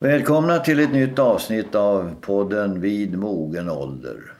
Välkomna 0.00 0.58
till 0.58 0.80
ett 0.80 0.92
nytt 0.92 1.18
avsnitt 1.18 1.74
av 1.74 2.14
podden 2.20 2.80
Vid 2.80 3.18
mogen 3.18 3.70
ålder. 3.70 4.32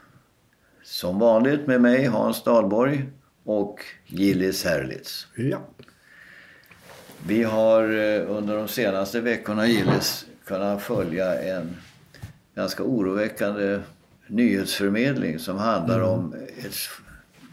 Som 0.85 1.19
vanligt 1.19 1.67
med 1.67 1.81
mig 1.81 2.05
Hans 2.05 2.45
Dahlborg 2.45 3.05
och 3.45 3.81
Gillis 4.07 4.65
Herlitz. 4.65 5.27
Ja. 5.37 5.59
Vi 7.27 7.43
har 7.43 7.83
eh, 7.83 8.31
under 8.37 8.57
de 8.57 8.69
senaste 8.69 9.21
veckorna 9.21 9.67
Gillis 9.67 10.27
kunnat 10.45 10.83
följa 10.83 11.43
en 11.43 11.77
ganska 12.55 12.83
oroväckande 12.83 13.81
nyhetsförmedling 14.27 15.39
som 15.39 15.59
handlar 15.59 16.01
om 16.01 16.35
ett 16.59 16.75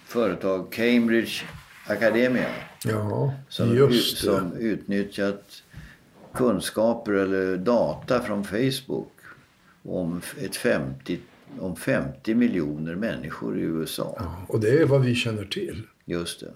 företag, 0.06 0.72
Cambridge 0.72 1.44
Academia. 1.88 2.50
Ja, 2.84 3.34
Som, 3.50 3.76
just 3.76 4.22
det. 4.22 4.28
som 4.28 4.54
utnyttjat 4.54 5.62
kunskaper 6.36 7.12
eller 7.12 7.58
data 7.58 8.22
från 8.22 8.44
Facebook 8.44 9.12
om, 9.84 10.22
ett 10.42 10.55
50, 10.55 11.20
om 11.59 11.76
50 11.76 12.36
miljoner 12.36 12.96
människor 12.96 13.59
i 13.59 13.62
USA. 13.62 14.16
Ja, 14.20 14.45
och 14.48 14.59
det 14.59 14.70
är 14.70 14.86
vad 14.86 15.02
vi 15.02 15.16
känner 15.16 15.45
till. 15.45 15.84
Just 16.06 16.40
det. 16.40 16.52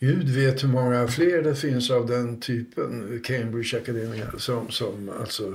Gud 0.00 0.28
vet 0.28 0.64
hur 0.64 0.68
många 0.68 1.08
fler 1.08 1.42
det 1.42 1.54
finns 1.54 1.90
av 1.90 2.06
den 2.06 2.40
typen, 2.40 3.20
Cambridge 3.24 3.76
Academia, 3.76 4.26
som, 4.38 4.70
som 4.70 5.10
alltså... 5.20 5.54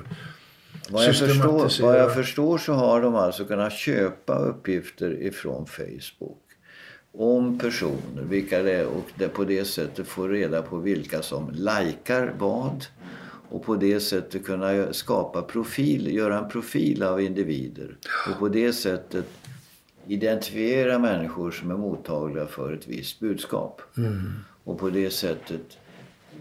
Vad 0.90 1.06
jag, 1.06 1.16
förstår, 1.16 1.82
vad 1.84 2.00
jag 2.00 2.14
förstår 2.14 2.58
så 2.58 2.74
har 2.74 3.02
de 3.02 3.16
alltså 3.16 3.46
kunnat 3.46 3.74
köpa 3.74 4.40
uppgifter 4.40 5.22
ifrån 5.22 5.66
Facebook 5.66 6.42
om 7.12 7.60
personer, 7.60 8.24
vilka 8.30 8.64
det 8.64 8.72
är 8.72 8.86
och 8.86 9.06
det 9.16 9.28
på 9.28 9.44
det 9.44 9.66
sättet 9.66 10.08
få 10.08 10.28
reda 10.28 10.62
på 10.62 10.78
vilka 10.78 11.22
som 11.22 11.52
likar 11.52 12.34
vad 12.40 12.86
och 13.52 13.64
på 13.64 13.76
det 13.76 14.00
sättet 14.00 14.46
kunna 14.46 14.94
skapa 14.94 15.42
profil, 15.42 16.16
göra 16.16 16.40
en 16.40 16.50
profil 16.50 17.04
av 17.04 17.22
individer 17.22 17.96
och 18.30 18.40
på 18.40 18.50
det 18.50 18.74
sättet 18.74 19.26
identifiera 20.08 21.00
människor 21.00 21.52
som 21.52 21.72
är 21.72 21.78
mottagliga 21.78 22.46
för 22.46 22.74
ett 22.74 22.88
visst 22.88 23.20
budskap. 23.20 23.82
Och 24.64 24.80
på 24.80 24.90
det 24.90 25.10
sättet, 25.10 25.78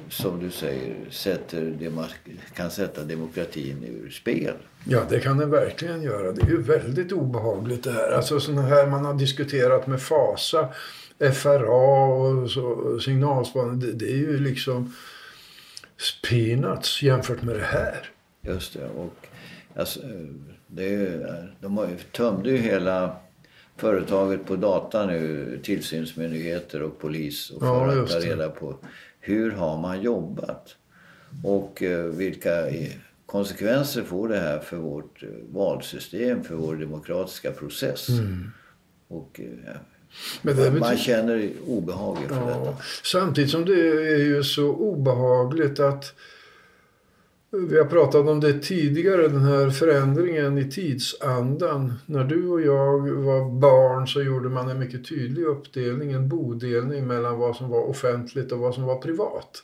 som 0.08 0.41
du 0.41 0.50
säger, 0.50 0.97
sätter 1.11 1.62
demo- 1.62 2.06
kan 2.55 2.70
sätta 2.70 3.05
demokratin 3.05 3.84
ur 3.84 4.11
spel. 4.11 4.55
Ja, 4.84 5.03
det 5.08 5.20
kan 5.20 5.38
den 5.38 5.50
verkligen 5.50 6.03
göra. 6.03 6.33
Det 6.33 6.42
är 6.42 6.50
ju 6.50 6.62
väldigt 6.62 7.12
obehagligt 7.12 7.84
det 7.84 7.92
här. 7.92 8.12
Alltså 8.12 8.41
sådana 8.41 8.62
här 8.62 8.86
man 8.86 9.05
har 9.05 9.14
diskuterat 9.14 9.86
med 9.86 10.03
FASA, 10.03 10.69
FRA 11.34 12.05
och 12.05 12.50
så, 12.50 12.98
signalspaning. 13.00 13.81
Det, 13.81 13.92
det 13.92 14.12
är 14.12 14.16
ju 14.16 14.38
liksom 14.38 14.94
peanuts 16.29 17.03
jämfört 17.03 17.43
med 17.43 17.55
det 17.56 17.62
här. 17.65 18.09
Just 18.43 18.73
det. 18.73 18.89
Och, 18.89 19.27
alltså, 19.77 20.01
det 20.67 20.95
är, 20.95 21.55
de 21.61 21.77
har 21.79 21.89
ju, 21.89 21.97
tömde 21.98 22.51
ju 22.51 22.56
hela 22.56 23.17
företaget 23.77 24.47
på 24.47 24.56
data 24.56 25.06
nu, 25.06 25.61
tillsynsmyndigheter 25.62 26.83
och 26.83 26.98
polis. 26.98 27.51
Och 27.51 27.67
Ja, 27.67 27.81
för 27.81 27.89
att 27.89 27.97
just 27.97 28.12
ta 28.12 28.19
reda 28.27 28.51
på 28.51 28.77
hur 29.21 29.51
har 29.51 29.78
man 29.81 30.03
jobbat. 30.03 30.77
Och 31.45 31.83
eh, 31.83 32.05
vilka 32.05 32.71
i- 32.71 32.97
konsekvenser 33.27 34.03
får 34.03 34.28
det 34.28 34.39
här 34.39 34.59
för 34.59 34.77
vårt 34.77 35.23
eh, 35.23 35.28
valsystem, 35.48 36.45
för 36.45 36.55
vår 36.55 36.77
demokratiska 36.77 37.51
process. 37.53 38.06
Och 39.09 39.41
eh, 39.41 39.77
Men 40.42 40.78
man 40.78 40.97
känner 40.97 41.50
obehag 41.66 42.19
inför 42.22 42.47
detta. 42.47 42.64
Ja, 42.64 42.77
samtidigt 43.05 43.50
som 43.50 43.64
det 43.64 43.80
är 44.14 44.19
ju 44.19 44.44
så 44.44 44.69
obehagligt 44.69 45.80
att 45.80 46.14
vi 47.53 47.78
har 47.78 47.84
pratat 47.84 48.28
om 48.28 48.41
det 48.41 48.58
tidigare, 48.58 49.28
den 49.28 49.44
här 49.44 49.70
förändringen 49.70 50.58
i 50.58 50.70
tidsandan. 50.70 51.92
När 52.06 52.25
du 52.25 52.48
och 52.48 52.61
jag 52.61 53.11
var 53.11 53.61
barn 53.61 54.08
så 54.08 54.22
gjorde 54.22 54.48
man 54.48 54.69
en 54.69 54.78
mycket 54.78 55.08
tydlig 55.08 55.44
uppdelning, 55.44 56.12
en 56.12 56.28
bodelning 56.28 57.06
mellan 57.06 57.38
vad 57.38 57.56
som 57.56 57.69
var 57.69 57.82
offentligt 57.82 58.53
och 58.53 58.59
vad 58.59 58.75
som 58.75 58.84
var 58.84 58.97
privat. 58.97 59.62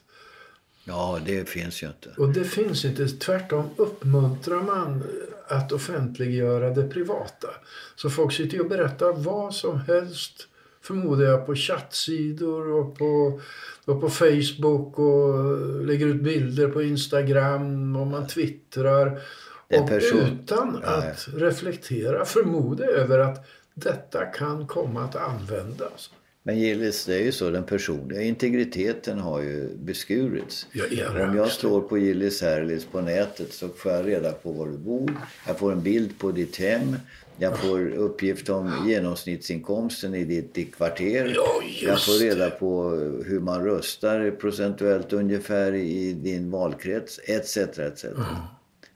Ja, 0.89 1.21
det 1.27 1.49
finns 1.49 1.83
ju 1.83 1.87
inte. 1.87 2.09
Och 2.17 2.29
det 2.29 2.45
finns 2.45 2.85
inte. 2.85 3.09
Tvärtom 3.09 3.71
uppmuntrar 3.77 4.63
man 4.63 5.03
att 5.49 5.73
offentliggöra 5.73 6.71
det 6.71 6.89
privata. 6.89 7.49
Så 7.97 8.11
folk 8.11 8.33
sitter 8.33 8.57
ju 8.57 8.63
och 8.63 8.69
berättar 8.69 9.13
vad 9.13 9.55
som 9.55 9.81
helst, 9.81 10.49
förmodar 10.83 11.25
jag, 11.25 11.47
på 11.47 11.55
chattsidor 11.55 12.69
och 12.69 12.99
på, 12.99 13.41
och 13.85 14.01
på 14.01 14.11
Facebook 14.11 14.99
och 14.99 15.85
lägger 15.85 16.07
ut 16.07 16.23
bilder 16.23 16.69
på 16.69 16.83
Instagram 16.83 17.97
och 17.97 18.07
man 18.07 18.27
twittrar. 18.27 19.21
Och 19.69 19.91
utan 20.15 20.81
Ja, 20.83 21.03
ja. 21.03 21.11
att 21.11 21.29
reflektera, 21.35 22.25
förmodar 22.25 22.85
jag, 22.85 22.95
över 22.95 23.19
att 23.19 23.47
detta 23.75 24.25
kan 24.25 24.67
komma 24.67 25.05
att 25.05 25.17
användas. 25.17 26.11
Men 26.47 26.59
Gillis, 26.59 27.05
det 27.05 27.15
är 27.15 27.23
ju 27.23 27.33
så, 27.33 27.51
den 27.51 27.65
personliga 27.65 28.23
integriteten 28.23 29.19
har 29.19 29.43
ju 29.43 29.77
beskurits. 29.77 30.67
Ja, 30.73 30.85
i 30.91 31.03
allra 31.03 31.29
Om 31.29 31.37
jag 31.37 31.51
står 31.51 31.81
på 31.81 31.99
Gillis 31.99 32.43
Herlitz 32.43 32.85
på 32.85 33.01
nätet 33.01 33.53
så 33.53 33.69
får 33.69 33.93
jag 33.93 34.07
reda 34.07 34.33
på 34.33 34.53
var 34.53 34.67
du 34.67 34.79
bor. 34.79 35.15
Jag 35.47 35.59
får 35.59 35.73
en 35.73 35.83
bild 35.83 36.19
på 36.19 36.31
ditt 36.31 36.57
hem. 36.57 36.97
Jag 37.37 37.59
får 37.59 37.89
uppgift 37.89 38.49
om 38.49 38.89
genomsnittsinkomsten 38.89 40.15
i 40.15 40.25
ditt, 40.25 40.55
ditt 40.55 40.75
kvarter. 40.75 41.33
Ja, 41.35 41.63
jag 41.83 42.05
får 42.05 42.21
reda 42.21 42.51
på 42.51 42.91
hur 43.27 43.41
man 43.41 43.65
röstar 43.65 44.31
procentuellt 44.31 45.13
ungefär 45.13 45.75
i 45.75 46.13
din 46.13 46.51
valkrets, 46.51 47.21
etc. 47.25 47.57
etc. 47.57 48.05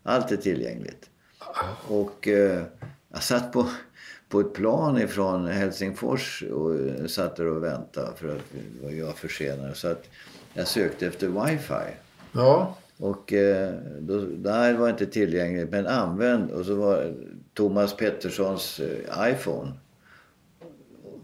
Allt 0.03 0.32
är 0.32 0.37
tillgängligt. 0.37 1.11
Och 1.88 2.28
eh, 2.28 2.62
jag 3.12 3.22
satt 3.22 3.53
på, 3.53 3.67
på 4.31 4.41
ett 4.41 4.53
plan 4.53 4.99
ifrån 4.99 5.47
Helsingfors 5.47 6.43
och 6.53 6.75
eh, 6.75 7.07
satt 7.07 7.37
där 7.37 7.47
och 7.47 7.65
väntade 7.65 8.13
för 8.17 8.37
att 8.37 8.43
jag 8.93 9.07
var 9.07 9.13
försenad. 9.13 9.77
Så 9.77 9.89
att 9.89 10.05
jag 10.55 10.69
sökte 10.69 11.07
efter 11.07 11.29
wifi. 11.29 11.97
Ja, 12.33 12.77
Och 12.97 13.33
eh, 13.33 13.75
då, 14.01 14.19
där 14.21 14.75
var 14.75 14.89
inte 14.89 15.07
tillgängligt 15.07 15.71
men 15.71 15.87
använd. 15.87 16.51
Och 16.51 16.67
så 16.67 16.75
var 16.75 17.15
Thomas 17.55 17.97
Petterssons 17.97 18.81
eh, 18.81 19.33
iPhone. 19.33 19.73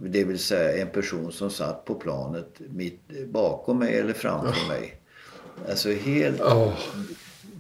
Det 0.01 0.25
vill 0.25 0.39
säga 0.39 0.83
en 0.83 0.91
person 0.91 1.33
som 1.33 1.51
satt 1.51 1.85
på 1.85 1.95
planet 1.95 2.49
mitt 2.59 3.27
bakom 3.27 3.79
mig 3.79 3.99
eller 3.99 4.13
framför 4.13 4.69
mig. 4.69 5.01
Alltså 5.69 5.91
helt... 5.91 6.39
ja. 6.39 6.73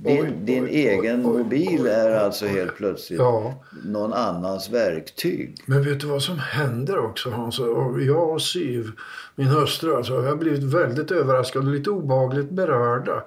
Din, 0.06 0.22
Oj, 0.22 0.32
din 0.44 0.64
oj, 0.64 0.70
egen 0.70 1.26
oj, 1.26 1.38
mobil 1.42 1.86
är 1.86 2.10
alltså 2.10 2.46
helt 2.46 2.76
plötsligt 2.76 3.18
Ja. 3.18 3.62
någon 3.84 4.12
annans 4.12 4.70
verktyg. 4.70 5.56
Men 5.66 5.82
vet 5.84 6.00
du 6.00 6.06
vad 6.06 6.22
som 6.22 6.38
händer 6.38 6.98
också 6.98 7.30
Hans? 7.30 7.58
Jag 8.06 8.30
och 8.30 8.42
Siv, 8.42 8.90
min 9.34 9.46
hustru, 9.46 9.94
alltså, 9.94 10.20
vi 10.20 10.28
har 10.28 10.36
blivit 10.36 10.62
väldigt 10.62 11.10
överraskade 11.10 11.66
och 11.66 11.72
lite 11.72 11.90
obehagligt 11.90 12.50
berörda. 12.50 13.22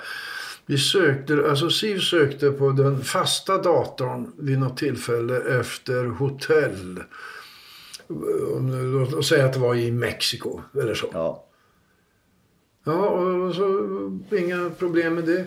Vi 0.65 0.77
sökte, 0.77 1.45
alltså 1.49 1.69
Siv 1.69 1.99
sökte 1.99 2.51
på 2.51 2.69
den 2.69 3.01
fasta 3.01 3.57
datorn 3.57 4.31
vid 4.37 4.59
något 4.59 4.77
tillfälle 4.77 5.37
efter 5.59 6.05
hotell. 6.05 6.99
Låt 8.93 9.25
säga 9.25 9.45
att 9.45 9.53
det 9.53 9.59
var 9.59 9.75
i 9.75 9.91
Mexiko 9.91 10.61
eller 10.81 10.93
så. 10.93 11.07
Ja, 11.13 11.45
Ja, 12.83 12.93
och 13.09 13.55
så 13.55 13.87
inga 14.31 14.69
problem 14.69 15.15
med 15.15 15.23
det. 15.25 15.45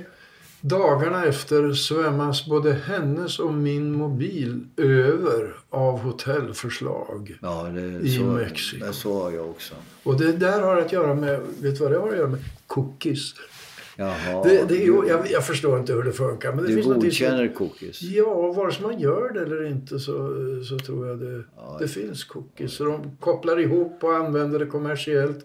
Dagarna 0.65 1.25
efter 1.25 1.73
svämmas 1.73 2.47
både 2.47 2.73
hennes 2.73 3.39
och 3.39 3.55
min 3.55 3.93
mobil 3.93 4.67
över 4.77 5.55
av 5.71 5.99
hotellförslag. 5.99 7.39
ja 7.43 7.63
det, 7.63 7.81
I 7.81 8.17
så, 8.17 8.23
Mexiko. 8.23 8.85
men 8.85 8.95
så 8.95 9.23
har 9.23 9.31
jag 9.31 9.51
också. 9.51 9.75
Och 10.03 10.19
det 10.19 10.33
där 10.33 10.61
har 10.61 10.77
att 10.77 10.93
göra 10.93 11.15
med, 11.15 11.41
vet 11.61 11.79
du 11.79 11.83
vad 11.83 11.93
det 11.93 11.99
har 11.99 12.09
att 12.09 12.17
göra 12.17 12.29
med? 12.29 12.41
Cookies. 12.67 13.35
Jaha, 14.03 14.43
Det, 14.45 14.65
det 14.69 14.75
du, 14.75 15.05
jag, 15.09 15.31
jag 15.31 15.47
förstår 15.47 15.79
inte 15.79 15.93
hur 15.93 16.03
det 16.03 16.13
funkar. 16.13 16.53
Men 16.55 16.65
det 16.65 16.69
du 16.71 16.75
finns 16.75 16.87
någonting 16.87 17.11
som- 17.13 17.27
godkänner 17.27 17.55
cookies? 17.55 18.03
Ja, 18.03 18.53
vare 18.53 18.73
sig 18.73 18.83
man 18.83 19.01
gör 19.01 19.31
det 19.33 19.41
eller 19.41 19.65
inte 19.65 19.99
så, 19.99 20.15
så 20.69 20.79
tror 20.79 21.09
jag 21.09 21.19
det, 21.19 21.43
Ja. 21.57 21.77
det 21.81 21.89
finns 21.89 22.25
cookies. 22.25 22.73
Så 22.73 22.85
de 22.85 23.17
kopplar 23.21 23.61
ihop 23.61 24.05
och 24.05 24.15
använder 24.17 24.59
det 24.59 24.67
kommersiellt. 24.67 25.45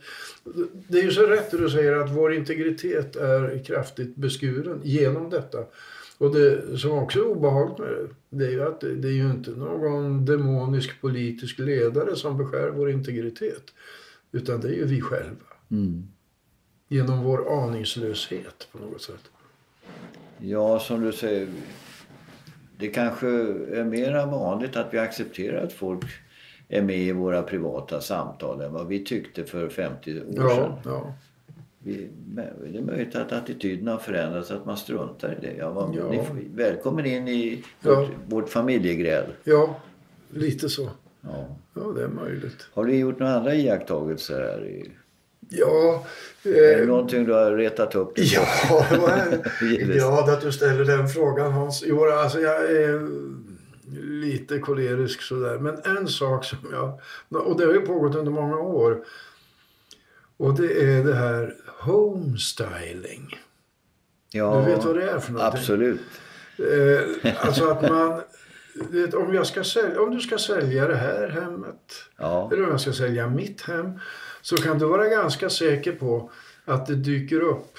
Det 0.88 1.00
är 1.00 1.04
ju 1.04 1.12
så 1.12 1.26
rätt 1.26 1.52
det 1.52 1.58
du 1.58 1.70
säger 1.70 1.94
att 1.94 2.12
vår 2.12 2.34
integritet 2.34 3.16
är 3.16 3.64
kraftigt 3.64 4.16
beskuren 4.16 4.80
genom 4.84 5.30
detta. 5.30 5.58
Och 6.20 6.36
det 6.36 6.78
som 6.80 6.92
också 6.92 7.20
är 7.20 7.24
obehagligt 7.28 7.78
med 7.80 7.90
det, 7.90 8.08
det 8.30 8.46
är 8.46 8.52
ju 8.52 8.64
att 8.64 8.82
det, 8.82 8.96
det 8.96 9.08
är 9.08 9.12
ju 9.12 9.30
inte 9.32 9.52
någon 9.52 10.26
demonisk 10.26 11.02
politisk 11.02 11.60
ledare 11.60 12.16
som 12.16 12.38
beskär 12.38 12.70
vår 12.70 12.90
integritet. 12.92 13.64
Utan 14.32 14.62
det 14.62 14.68
är 14.68 14.74
ju 14.74 14.86
vi 14.86 15.02
själva. 15.02 15.48
Mm. 15.72 16.08
Genom 16.88 17.24
vår 17.24 17.64
aningslöshet 17.64 18.68
på 18.72 18.78
något 18.78 19.02
sätt. 19.02 19.32
Ja, 20.38 20.80
som 20.80 21.02
du 21.02 21.12
säger. 21.12 21.48
Det 22.78 22.88
kanske 22.88 23.28
är 23.28 23.84
mera 23.84 24.26
vanligt 24.26 24.76
att 24.76 24.94
vi 24.94 24.98
accepterar 24.98 25.64
att 25.64 25.74
folk 25.74 26.06
är 26.70 26.82
med 26.82 26.98
i 26.98 27.12
våra 27.12 27.42
privata 27.42 28.02
samtal 28.02 28.62
än 28.62 28.74
vad 28.74 28.88
vi 28.88 29.04
tyckte 29.06 29.44
för 29.44 29.70
50 29.70 30.20
år 30.20 30.24
sedan. 30.26 30.40
Ja, 30.40 30.80
ja. 30.86 31.14
vi, 31.80 32.08
det 32.66 32.78
är 32.78 32.82
möjligt 32.82 33.16
att 33.16 33.32
attityden 33.32 33.88
har 33.88 33.98
förändrats, 33.98 34.52
att 34.52 34.66
man 34.66 34.78
struntar 34.78 35.38
i 35.42 35.46
det. 35.48 35.56
Ja, 35.58 35.74
man, 35.74 35.94
Ja. 35.94 36.10
Ni 36.10 36.24
får, 36.24 36.38
välkommen 36.54 37.06
in 37.06 37.28
i 37.28 37.64
Ja. 37.82 37.96
vårt, 38.00 38.10
vårt 38.28 38.50
familjegräl. 38.50 39.26
Ja, 39.44 39.80
lite 40.30 40.70
så. 40.70 40.90
Ja. 41.22 41.56
Ja, 41.74 41.82
det 41.82 42.04
är 42.04 42.08
möjligt. 42.08 42.68
Har 42.74 42.86
du 42.86 42.96
gjort 42.96 43.20
några 43.20 43.36
andra 43.36 43.56
iakttagelser 43.56 44.42
här? 44.42 44.66
I, 44.66 44.92
Ja, 45.50 46.06
är 46.44 46.52
det 46.52 46.74
eh, 46.82 46.88
någonting 46.88 47.26
du 47.26 47.34
har 47.34 47.52
retat 47.52 47.96
upp 47.96 48.16
dig 48.16 48.34
ja 48.34 48.86
glad 49.70 50.30
att 50.34 50.42
du 50.42 50.52
ställer 50.52 50.86
den 50.86 51.08
frågan 51.08 51.52
Hans. 51.52 51.84
Jo, 51.86 52.06
alltså 52.06 52.40
jag 52.40 52.72
är 52.72 53.08
lite 54.02 54.60
kolerisk 54.60 55.22
sådär. 55.22 55.58
Men 55.60 55.98
en 55.98 56.08
sak 56.08 56.46
som 56.46 56.58
jag, 56.72 57.00
och 57.48 57.60
det 57.60 57.66
har 57.66 57.74
ju 57.74 57.82
pågått 57.82 58.16
under 58.16 58.32
många 58.32 58.58
år. 58.58 59.04
Och 60.38 60.54
det 60.62 60.84
är 60.84 61.04
det 61.04 61.16
här 61.16 61.56
homestyling. 61.80 63.40
Ja, 64.32 64.64
Du 64.66 64.72
vet 64.72 64.86
vad 64.86 64.96
det 64.96 65.10
är 65.10 65.20
för 65.20 65.32
någonting? 65.32 65.60
Absolut. 65.60 66.02
Eh, 66.58 67.36
alltså 67.48 67.70
att 67.70 67.82
man, 67.82 68.22
vet, 68.90 69.14
om, 69.14 69.34
jag 69.34 69.48
ska 69.48 69.64
sälja, 69.64 70.02
om 70.02 70.16
du 70.16 70.22
ska 70.22 70.38
sälja 70.38 70.88
det 70.88 70.96
här 70.96 71.28
hemmet 71.28 71.94
Ja. 72.18 72.50
eller 72.54 72.64
om 72.64 72.70
jag 72.72 72.82
ska 72.82 72.94
sälja 72.94 73.28
mitt 73.28 73.62
hem 73.62 74.00
så 74.50 74.58
kan 74.58 74.80
du 74.80 74.86
vara 74.86 75.08
ganska 75.08 75.50
säker 75.50 75.92
på 75.92 76.32
att 76.66 76.86
det 76.86 76.96
dyker 76.96 77.42
upp, 77.42 77.78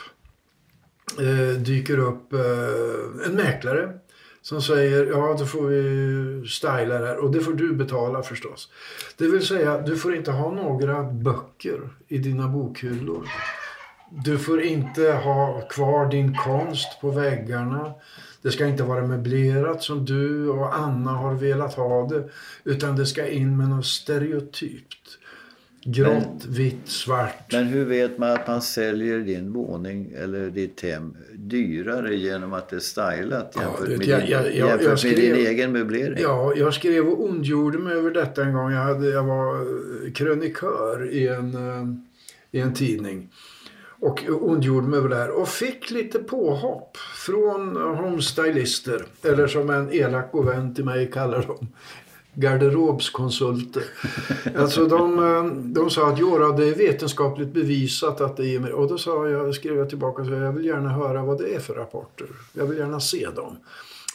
eh, 1.18 1.60
dyker 1.60 1.98
upp 1.98 2.32
eh, 2.32 3.26
en 3.26 3.32
mäklare 3.32 3.98
som 4.42 4.62
säger 4.62 5.06
ja 5.06 5.36
då 5.38 5.46
får 5.46 5.66
vi 5.66 6.48
styla 6.48 6.98
det 6.98 7.06
här 7.06 7.16
och 7.16 7.30
det 7.30 7.40
får 7.40 7.52
du 7.52 7.74
betala 7.74 8.22
förstås. 8.22 8.68
Det 9.16 9.26
vill 9.26 9.46
säga 9.46 9.78
du 9.80 9.96
får 9.96 10.14
inte 10.14 10.30
ha 10.30 10.52
några 10.52 11.02
böcker 11.02 11.80
i 12.08 12.18
dina 12.18 12.48
bokhyllor. 12.48 13.28
Du 14.10 14.38
får 14.38 14.62
inte 14.62 15.12
ha 15.12 15.60
kvar 15.60 16.10
din 16.10 16.36
konst 16.36 17.00
på 17.00 17.10
väggarna. 17.10 17.92
Det 18.42 18.50
ska 18.50 18.66
inte 18.66 18.82
vara 18.82 19.06
möblerat 19.06 19.82
som 19.82 20.04
du 20.04 20.48
och 20.48 20.76
Anna 20.76 21.10
har 21.10 21.34
velat 21.34 21.74
ha 21.74 22.08
det. 22.08 22.28
Utan 22.64 22.96
det 22.96 23.06
ska 23.06 23.28
in 23.28 23.56
med 23.56 23.68
något 23.68 23.86
stereotypt. 23.86 25.17
Grått, 25.90 26.44
vitt, 26.48 26.88
svart. 26.88 27.52
Men 27.52 27.64
hur 27.64 27.84
vet 27.84 28.18
man 28.18 28.30
att 28.30 28.46
man 28.48 28.62
säljer 28.62 29.18
din 29.18 29.52
våning 29.52 30.12
eller 30.16 30.50
ditt 30.50 30.80
hem 30.82 31.16
dyrare 31.34 32.14
genom 32.16 32.52
att 32.52 32.68
det 32.68 32.76
är 32.76 32.80
stylat 32.80 33.52
jämfört, 33.56 33.88
vet, 33.88 33.98
med, 33.98 34.06
jag- 34.08 34.20
din, 34.20 34.30
jag- 34.30 34.44
jag- 34.46 34.68
jämfört 34.68 34.88
med 34.88 34.98
skrev- 34.98 35.16
din 35.16 35.46
egen 35.46 35.72
möblering? 35.72 36.18
Ja, 36.22 36.52
jag 36.56 36.74
skrev 36.74 37.08
och 37.08 37.24
ondgjorde 37.24 37.78
mig 37.78 37.92
över 37.94 38.10
detta 38.10 38.42
en 38.44 38.52
gång. 38.52 38.70
Jag, 38.72 38.82
hade, 38.82 39.08
jag 39.08 39.24
var 39.24 39.54
eh, 40.06 40.12
krönikör 40.12 41.10
i 41.10 41.28
en, 41.28 41.54
eh, 41.54 41.86
i 42.50 42.60
en 42.60 42.74
tidning. 42.74 43.28
Och 44.00 44.24
ondgjorde 44.28 44.86
mig 44.88 44.98
över 44.98 45.08
det 45.08 45.16
här. 45.16 45.30
Och 45.40 45.48
fick 45.48 45.90
lite 45.90 46.18
påhopp 46.18 46.96
från 47.26 47.76
homestylister. 47.76 49.04
Eller 49.24 49.46
som 49.46 49.70
en 49.70 49.92
elak 49.92 50.32
god 50.32 50.46
vän 50.46 50.74
till 50.74 50.84
mig 50.84 51.10
kallar 51.10 51.42
dem. 51.42 51.68
Garderobskonsulter. 52.40 53.82
alltså 54.56 54.86
de, 54.86 55.18
eh, 55.18 55.44
de 55.54 55.90
sa 55.90 56.08
att 56.12 56.18
Jora, 56.18 56.56
det 56.56 56.68
är 56.68 56.74
vetenskapligt 56.74 57.52
bevisat 57.52 58.20
att 58.20 58.36
det 58.36 58.60
mig... 58.60 58.72
Och 58.72 58.88
då 58.88 58.98
sa 58.98 59.28
jag, 59.28 59.54
skrev 59.54 59.76
jag 59.76 59.88
tillbaka 59.88 60.22
och 60.22 60.28
sa 60.28 60.34
jag 60.34 60.52
vill 60.52 60.66
gärna 60.66 60.88
höra 60.88 61.24
vad 61.24 61.38
det 61.38 61.54
är 61.54 61.60
för 61.60 61.74
rapporter. 61.74 62.26
Jag 62.52 62.66
vill 62.66 62.78
gärna 62.78 63.00
se 63.00 63.28
dem. 63.36 63.56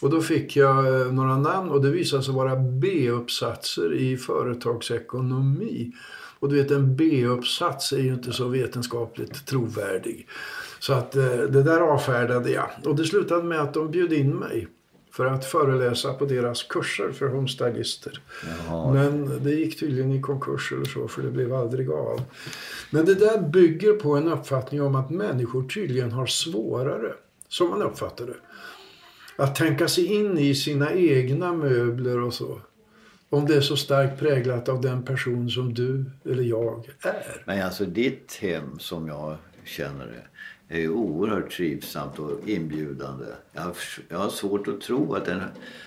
Och 0.00 0.10
då 0.10 0.20
fick 0.20 0.56
jag 0.56 1.00
eh, 1.00 1.12
några 1.12 1.36
namn 1.36 1.70
och 1.70 1.82
det 1.82 1.90
visade 1.90 2.22
sig 2.22 2.34
vara 2.34 2.56
B-uppsatser 2.56 3.94
i 3.94 4.16
företagsekonomi. 4.16 5.92
Och 6.38 6.48
du 6.48 6.62
vet 6.62 6.70
en 6.70 6.96
B-uppsats 6.96 7.92
är 7.92 7.98
ju 7.98 8.14
inte 8.14 8.32
så 8.32 8.48
vetenskapligt 8.48 9.46
trovärdig. 9.46 10.28
Så 10.78 10.92
att 10.92 11.16
eh, 11.16 11.26
det 11.26 11.62
där 11.62 11.80
avfärdade 11.80 12.50
jag. 12.50 12.70
Och 12.84 12.96
det 12.96 13.04
slutade 13.04 13.42
med 13.42 13.60
att 13.60 13.74
de 13.74 13.90
bjöd 13.90 14.12
in 14.12 14.30
mig 14.36 14.68
för 15.16 15.26
att 15.26 15.44
föreläsa 15.44 16.14
på 16.14 16.24
deras 16.24 16.62
kurser 16.62 17.12
för 17.12 17.28
homestylister. 17.28 18.20
Jaha. 18.68 18.92
Men 18.92 19.44
det 19.44 19.50
gick 19.50 19.80
tydligen 19.80 20.12
i 20.12 20.20
konkurs 20.20 20.72
eller 20.72 20.84
så 20.84 21.08
för 21.08 21.22
det 21.22 21.30
blev 21.30 21.54
aldrig 21.54 21.90
av. 21.90 22.22
Men 22.90 23.04
det 23.04 23.14
där 23.14 23.40
bygger 23.40 23.92
på 23.92 24.16
en 24.16 24.28
uppfattning 24.28 24.82
om 24.82 24.94
att 24.94 25.10
människor 25.10 25.68
tydligen 25.68 26.12
har 26.12 26.26
svårare, 26.26 27.12
som 27.48 27.70
man 27.70 27.82
uppfattar 27.82 28.26
det, 28.26 28.36
att 29.36 29.54
tänka 29.54 29.88
sig 29.88 30.06
in 30.06 30.38
i 30.38 30.54
sina 30.54 30.92
egna 30.92 31.52
möbler 31.52 32.22
och 32.22 32.34
så. 32.34 32.60
Om 33.28 33.46
det 33.46 33.56
är 33.56 33.60
så 33.60 33.76
starkt 33.76 34.20
präglat 34.20 34.68
av 34.68 34.80
den 34.80 35.02
person 35.02 35.50
som 35.50 35.74
du 35.74 36.04
eller 36.24 36.42
jag 36.42 36.88
är. 37.00 37.42
Men 37.46 37.62
alltså 37.62 37.84
ditt 37.84 38.38
hem 38.40 38.78
som 38.78 39.08
jag 39.08 39.36
känner 39.64 40.06
det 40.06 40.22
är 40.68 40.78
ju 40.78 40.90
oerhört 40.90 41.50
trivsamt 41.50 42.18
och 42.18 42.48
inbjudande. 42.48 43.24
Jag 43.52 43.62
har, 43.62 43.76
jag 44.08 44.18
har 44.18 44.28
svårt 44.28 44.68
att 44.68 44.80
tro 44.80 45.14
att, 45.14 45.28
en, 45.28 45.40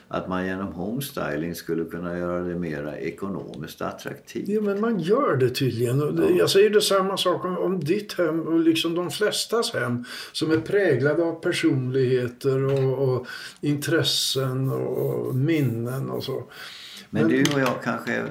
att 0.08 0.30
man 0.30 0.46
genom 0.46 0.74
homestyling 0.74 1.56
skulle 1.56 1.86
kunna 1.86 2.18
göra 2.18 2.40
det 2.40 2.56
mera 2.56 2.98
ekonomiskt 2.98 3.82
attraktivt. 3.82 4.46
Jo, 4.48 4.62
men 4.62 4.82
man 4.82 5.00
gör 5.00 5.36
det 5.36 5.50
tydligen. 5.50 6.16
Det, 6.16 6.30
Jag 6.30 6.50
säger 6.50 6.70
det 6.70 6.82
samma 6.82 7.18
sak 7.18 7.46
om, 7.46 7.58
om 7.58 7.80
ditt 7.80 8.14
hem 8.14 8.40
och 8.40 8.60
liksom 8.60 8.96
de 8.96 9.12
flestas 9.12 9.74
hem 9.74 10.06
som 10.32 10.52
är 10.52 10.58
präglade 10.58 11.24
av 11.24 11.42
personligheter 11.42 12.64
och, 12.64 13.10
och 13.10 13.28
intressen 13.62 14.70
och 14.70 15.36
minnen 15.36 16.10
och 16.10 16.24
så. 16.24 16.44
Men 17.10 17.28
du 17.28 17.42
och 17.42 17.60
jag 17.60 17.84
kanske, 17.84 18.24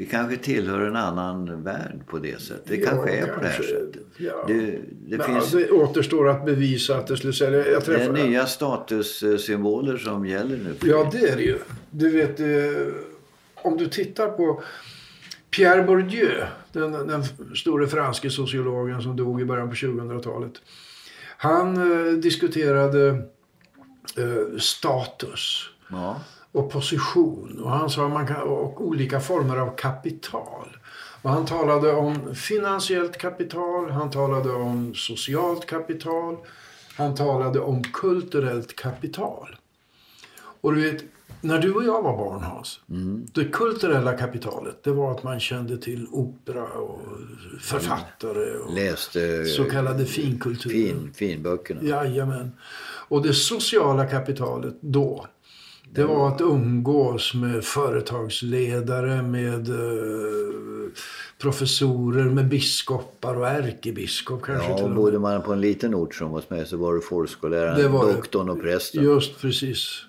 vi 0.00 0.06
kanske 0.06 0.36
tillhör 0.36 0.80
en 0.80 0.96
annan 0.96 1.62
värld 1.62 2.00
på 2.06 2.18
det 2.18 2.40
sättet. 2.40 2.66
Det 2.66 2.76
Ja, 2.76 2.90
kanske 2.90 3.10
är 3.10 3.26
på 3.26 3.40
det 3.40 3.48
här 3.48 3.62
sättet. 3.62 4.02
Ja. 4.16 4.44
Det, 4.46 4.78
det 5.06 5.16
Men, 5.18 5.26
finns 5.26 5.50
det 5.50 5.70
återstår 5.70 6.28
att 6.28 6.44
bevisa 6.44 6.96
att 6.96 7.06
det 7.06 7.16
skulle 7.16 7.32
sälja. 7.32 7.70
Jag 7.70 7.82
det 7.86 7.94
är 7.94 8.12
nya 8.12 8.46
statussymboler 8.46 9.96
som 9.96 10.26
gäller 10.26 10.56
nu. 10.56 10.74
Ja, 10.82 11.10
det 11.12 11.28
är 11.28 11.36
det 11.36 11.42
ju. 11.42 11.58
Du 11.90 12.10
vet, 12.10 12.40
eh, 12.40 12.92
om 13.54 13.76
du 13.76 13.86
tittar 13.86 14.28
på 14.28 14.62
Pierre 15.50 15.82
Bourdieu, 15.82 16.42
den, 16.72 16.92
den 16.92 17.24
store 17.54 17.86
franske 17.86 18.30
sociologen 18.30 19.02
som 19.02 19.16
dog 19.16 19.40
i 19.40 19.44
början 19.44 19.68
på 19.68 19.74
2000-talet. 19.74 20.52
Han 21.36 21.76
eh, 21.76 22.12
diskuterade 22.12 23.08
eh, 24.16 24.58
status 24.58 25.70
Ja. 25.90 26.20
Och 26.52 26.70
position 26.70 27.60
och 27.64 27.70
han 27.70 27.90
sa 27.90 28.08
man 28.08 28.26
kan, 28.26 28.42
och 28.42 28.86
olika 28.86 29.20
former 29.20 29.56
av 29.56 29.76
kapital. 29.76 30.76
Och 31.22 31.30
han 31.30 31.46
talade 31.46 31.92
om 31.92 32.34
finansiellt 32.34 33.18
kapital, 33.18 33.90
han 33.90 34.10
talade 34.10 34.50
om 34.52 34.94
socialt 34.94 35.66
kapital, 35.66 36.36
han 36.96 37.14
talade 37.14 37.60
om 37.60 37.82
kulturellt 37.82 38.76
kapital. 38.76 39.56
Och 40.60 40.74
du 40.74 40.90
vet, 40.90 41.04
när 41.40 41.58
du 41.58 41.72
och 41.72 41.84
jag 41.84 42.02
var 42.02 42.16
barn 42.16 42.42
Hans, 42.42 42.80
det 43.34 43.44
kulturella 43.44 44.12
kapitalet 44.12 44.82
det 44.82 44.90
var 44.90 45.12
att 45.12 45.22
man 45.22 45.40
kände 45.40 45.78
till 45.78 46.06
opera 46.10 46.64
och 46.64 47.00
författare 47.60 48.56
och 48.56 48.74
Läste 48.74 49.44
så 49.44 49.64
kallade 49.64 50.06
finkultur. 50.06 50.70
fin, 50.70 51.12
finböckerna. 51.14 51.82
Jajamän. 51.82 52.52
Och 53.08 53.22
det 53.22 53.34
sociala 53.34 54.06
kapitalet 54.06 54.74
då, 54.80 55.26
det 55.92 56.04
var 56.04 56.28
att 56.28 56.40
umgås 56.40 57.34
med 57.34 57.64
företagsledare, 57.64 59.22
med 59.22 59.68
eh, 59.68 60.92
professorer, 61.38 62.24
med 62.24 62.48
biskopar 62.48 63.36
och 63.36 63.48
ärkebiskop 63.48 64.42
kanske 64.42 64.70
Ja, 64.70 64.82
och 64.82 64.90
bodde 64.90 65.18
man 65.18 65.42
på 65.42 65.52
en 65.52 65.60
liten 65.60 65.94
ort 65.94 66.14
som 66.14 66.30
hos 66.30 66.50
mig 66.50 66.66
så 66.66 66.76
var 66.76 66.94
Det 66.94 67.00
folkskolläraren, 67.00 67.92
doktorn 67.92 68.48
och 68.48 68.60
prästen. 68.60 69.04
Just 69.04 69.40
precis. 69.40 70.04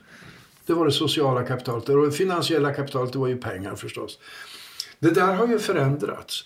Det 0.65 0.73
var 0.73 0.85
det 0.85 0.91
sociala 0.91 1.43
kapitalet. 1.43 1.89
Och 1.89 2.05
det 2.05 2.11
finansiella 2.11 2.73
kapitalet 2.73 3.13
det 3.13 3.19
var 3.19 3.27
ju 3.27 3.37
pengar 3.37 3.75
förstås. 3.75 4.19
Det 4.99 5.09
där 5.09 5.33
har 5.33 5.47
ju 5.47 5.59
förändrats. 5.59 6.45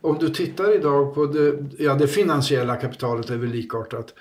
Om 0.00 0.18
du 0.18 0.28
tittar 0.28 0.74
idag 0.74 1.14
på 1.14 1.26
det, 1.26 1.66
ja 1.78 1.94
det 1.94 2.08
finansiella 2.08 2.76
kapitalet 2.76 3.30
är 3.30 3.36
väl 3.36 3.50
likartat. 3.50 4.14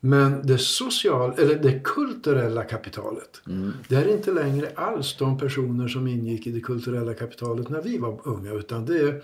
Men 0.00 0.46
det 0.46 0.58
social, 0.58 1.34
eller 1.38 1.54
det 1.54 1.80
kulturella 1.84 2.64
kapitalet. 2.64 3.42
Det 3.88 3.96
är 3.96 4.08
inte 4.08 4.32
längre 4.32 4.68
alls 4.74 5.16
de 5.18 5.38
personer 5.38 5.88
som 5.88 6.06
ingick 6.06 6.46
i 6.46 6.50
det 6.50 6.60
kulturella 6.60 7.14
kapitalet 7.14 7.68
när 7.68 7.82
vi 7.82 7.98
var 7.98 8.20
unga. 8.24 8.52
Utan 8.52 8.86
det 8.86 8.98
är 8.98 9.22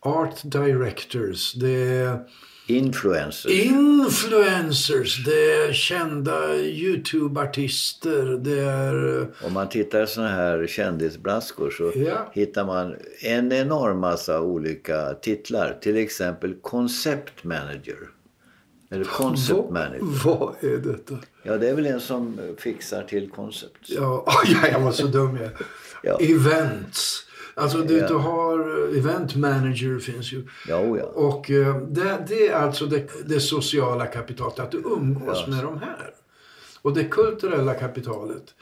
art 0.00 0.34
directors, 0.44 1.54
det 1.54 1.68
är 1.70 2.18
Influencers. 2.66 3.52
Influencers, 3.52 5.24
det 5.24 5.52
är 5.52 5.72
kända 5.72 6.56
Youtube-artister, 6.56 8.38
det 8.38 8.60
är... 8.60 9.28
Om 9.46 9.52
man 9.52 9.68
tittar 9.68 10.06
såna 10.06 10.28
här 10.28 10.66
kändisblaskor 10.66 11.70
så 11.70 11.92
Ja. 11.94 12.30
hittar 12.32 12.64
man 12.64 12.96
en 13.22 13.52
enorm 13.52 14.00
massa 14.00 14.40
olika 14.40 15.14
titlar. 15.14 15.78
Till 15.80 15.96
exempel 15.96 16.54
Concept 16.62 17.44
Manager. 17.44 17.96
Eller 18.90 19.04
Concept 19.04 19.70
Manager. 19.70 20.24
Vad 20.24 20.54
är 20.60 20.76
detta? 20.76 21.14
Ja, 21.42 21.56
det 21.56 21.68
är 21.68 21.74
väl 21.74 21.86
en 21.86 22.00
som 22.00 22.40
fixar 22.58 23.02
till 23.02 23.30
koncept. 23.30 23.76
Ja, 23.88 24.24
ja 24.46 24.68
jag 24.72 24.80
var 24.80 24.92
så 24.92 25.06
dum 25.06 25.36
jag. 25.36 25.50
Ja. 26.02 26.18
Events. 26.20 27.24
Alltså 27.54 27.78
du, 27.78 27.96
Ja. 27.98 28.08
du 28.08 28.14
har 28.14 28.58
eh, 28.92 28.98
event 28.98 29.36
manager 29.36 29.98
finns 29.98 30.32
ju. 30.32 30.46
Ja, 30.68 30.76
oh 30.80 30.98
ja. 30.98 31.04
Och 31.04 31.50
eh, 31.50 31.76
det, 31.82 32.24
det 32.28 32.48
är 32.48 32.54
alltså 32.54 32.86
det, 32.86 33.06
det 33.26 33.40
sociala 33.40 34.06
kapitalet, 34.06 34.58
att 34.58 34.70
du 34.70 34.78
umgås 34.78 35.44
Ja. 35.46 35.54
med 35.54 35.64
de 35.64 35.78
här. 35.78 36.10
Och 36.82 36.94
det 36.94 37.04
kulturella 37.04 37.74
kapitalet, 37.74 38.54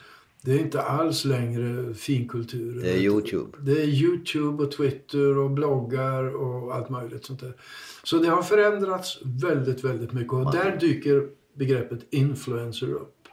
det 0.47 0.53
är 0.53 0.59
inte 0.59 0.83
alls 0.83 1.25
längre 1.25 1.95
finkulturen. 1.95 2.83
Det 2.83 2.91
är 2.91 2.99
Youtube. 2.99 3.59
Det 3.61 3.83
är 3.83 3.87
Youtube 3.87 4.65
och 4.65 4.73
Twitter 4.73 5.39
och 5.39 5.51
bloggar 5.51 6.37
och 6.37 6.75
allt 6.75 6.89
möjligt 6.89 7.25
sånt 7.25 7.41
där. 7.41 7.57
Så 8.05 8.19
det 8.19 8.29
har 8.29 8.43
förändrats 8.43 9.19
väldigt, 9.25 9.85
väldigt 9.85 10.13
mycket. 10.13 10.33
Och 10.33 10.53
där 10.53 10.77
dyker 10.77 11.29
begreppet 11.55 12.01
influencer 12.11 12.93
upp. 12.93 13.29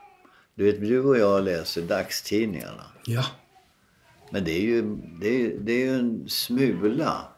Du 0.54 0.64
vet, 0.64 0.80
du 0.80 1.00
och 1.00 1.18
jag 1.18 1.44
läser 1.44 1.82
dagstidningarna. 1.82 2.84
Ja. 3.06 3.24
Men 4.30 4.44
det 4.44 4.52
är 4.52 4.62
ju, 4.62 4.96
det 5.20 5.28
är, 5.28 5.58
det 5.58 5.72
är 5.72 5.86
ju 5.86 5.94
en 5.94 6.28
smula 6.28 7.28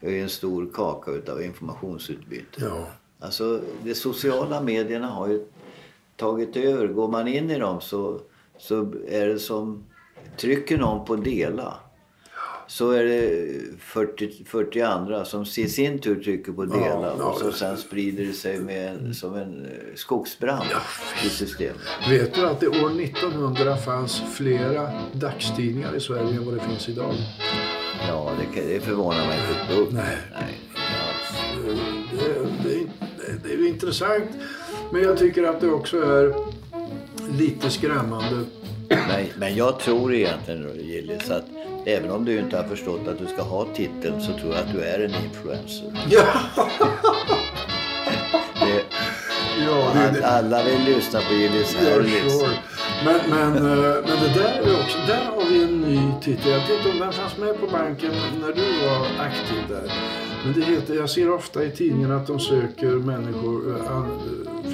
i 0.00 0.18
en 0.18 0.28
stor 0.28 0.70
kaka 0.74 1.10
utav 1.10 1.42
informationsutbyte. 1.42 2.60
Ja. 2.60 2.86
Alltså, 3.20 3.60
de 3.84 3.94
sociala 3.94 4.60
medierna 4.60 5.06
har 5.06 5.28
ju 5.28 5.46
tagit 6.16 6.56
över. 6.56 6.86
Går 6.86 7.08
man 7.08 7.28
in 7.28 7.50
i 7.50 7.58
dem 7.58 7.80
så, 7.80 8.20
så 8.58 8.92
är 9.08 9.26
det 9.26 9.38
som... 9.38 9.84
Trycker 10.36 10.78
någon 10.78 11.04
på 11.04 11.16
dela 11.16 11.78
så 12.68 12.90
är 12.90 13.04
det 13.04 13.32
40, 13.78 14.44
40 14.44 14.80
andra 14.80 15.24
som 15.24 15.42
i 15.42 15.68
sin 15.68 15.98
tur 15.98 16.22
trycker 16.22 16.52
på 16.52 16.64
dela 16.64 17.14
ja, 17.18 17.24
och 17.24 17.38
så 17.38 17.46
ja. 17.46 17.52
sen 17.52 17.76
sprider 17.76 18.24
det 18.24 18.32
sig 18.32 18.60
med 18.60 19.16
som 19.16 19.34
en 19.34 19.64
eh, 19.64 19.70
skogsbrand 19.94 20.64
i 21.24 21.28
systemet. 21.28 21.80
Vet 22.10 22.34
du 22.34 22.46
att 22.46 22.60
det 22.60 22.68
år 22.68 23.00
1900 23.00 23.76
fanns 23.76 24.22
flera 24.32 24.90
dagstidningar 25.12 25.94
i 25.96 26.00
Sverige 26.00 26.36
än 26.36 26.44
vad 26.44 26.54
det 26.54 26.60
finns 26.60 26.88
idag? 26.88 27.14
Ja, 28.08 28.32
det, 28.38 28.60
kan- 28.60 28.68
det 28.68 28.80
förvånar 28.80 29.26
mig 29.26 29.38
inte 29.38 29.60
ett 29.60 29.76
dugg. 29.76 29.92
Nej. 29.92 30.18
Nej. 30.32 30.60
Det, 32.12 32.68
det, 32.68 33.48
det, 33.48 33.54
är 33.54 33.68
intressant. 33.68 34.30
Men 34.92 35.02
jag 35.02 35.18
tycker 35.18 35.44
att 35.44 35.60
det 35.60 35.70
också 35.70 36.02
är 36.02 36.34
lite 37.38 37.70
skrämmande. 37.70 38.44
Men, 38.88 39.26
men 39.38 39.56
jag 39.56 39.80
tror 39.80 40.14
egentligen 40.14 40.70
Gillis 40.80 41.30
att 41.30 41.44
även 41.86 42.10
om 42.10 42.24
du 42.24 42.38
inte 42.38 42.56
har 42.56 42.64
förstått 42.64 43.08
att 43.08 43.18
du 43.18 43.26
ska 43.26 43.42
ha 43.42 43.66
titeln 43.74 44.20
så 44.20 44.32
tror 44.32 44.52
jag 44.54 44.60
att 44.60 44.72
du 44.72 44.80
är 44.80 44.98
en 44.98 45.12
influencer. 45.24 45.92
Ja, 46.10 46.24
Det, 48.60 48.82
ja 49.66 49.90
det, 49.94 50.20
det, 50.20 50.26
alla 50.26 50.64
vill 50.64 50.84
lyssna 50.94 51.20
på 51.20 51.34
Gillis 51.34 51.74
Herlitz. 51.76 52.38
sure. 52.38 52.50
Men, 53.04 53.20
men, 53.30 53.56
eh, 53.56 53.94
men 54.06 54.22
det 54.22 54.32
där 54.34 54.60
är 54.64 54.80
också, 54.82 54.98
där 55.06 55.24
har 55.24 55.50
vi 55.50 55.62
en 55.62 55.80
ny 55.80 56.00
titel. 56.22 56.50
Jag 56.50 56.58
vet 56.60 56.70
inte 56.70 56.90
om 56.90 56.98
den 56.98 57.12
fanns 57.12 57.36
med 57.38 57.60
på 57.60 57.66
banken 57.66 58.10
när 58.40 58.52
du 58.52 58.86
var 58.86 59.06
aktiv 59.26 59.62
där. 59.68 59.92
Men 60.44 60.52
det 60.54 60.60
heter, 60.60 60.94
jag 60.94 61.10
ser 61.10 61.30
ofta 61.30 61.64
i 61.64 61.70
tidningen 61.70 62.10
att 62.12 62.26
de 62.26 62.40
söker 62.40 62.86
människor, 62.86 63.76
eh, 63.76 63.92
an, 63.96 64.20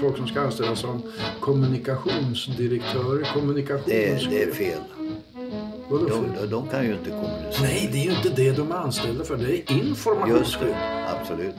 folk 0.05 0.17
som 0.17 0.27
ska 0.29 0.41
anställas 0.41 0.79
som 0.81 1.03
kommunikationsdirektörer, 1.41 3.19
Det, 3.19 3.27
kommunikationschef. 3.35 4.27
det 4.31 4.43
är 4.43 4.53
fel. 4.53 4.81
Vadå 5.89 6.09
fel? 6.09 6.23
De, 6.41 6.47
de 6.47 6.69
kan 6.69 6.85
ju 6.87 6.93
inte 6.93 7.11
kommunicera. 7.11 7.63
Nej, 7.63 7.89
det 7.93 7.99
är 7.99 8.05
ju 8.05 8.11
inte 8.11 8.29
det 8.29 8.51
de 8.53 8.73
är 8.73 8.77
anställda 8.77 9.25
för. 9.25 9.37
Det 9.37 9.45
är 9.45 9.49
Just 9.57 9.71
informationschef. 9.71 10.61
det, 10.61 10.77
absolut. 11.21 11.55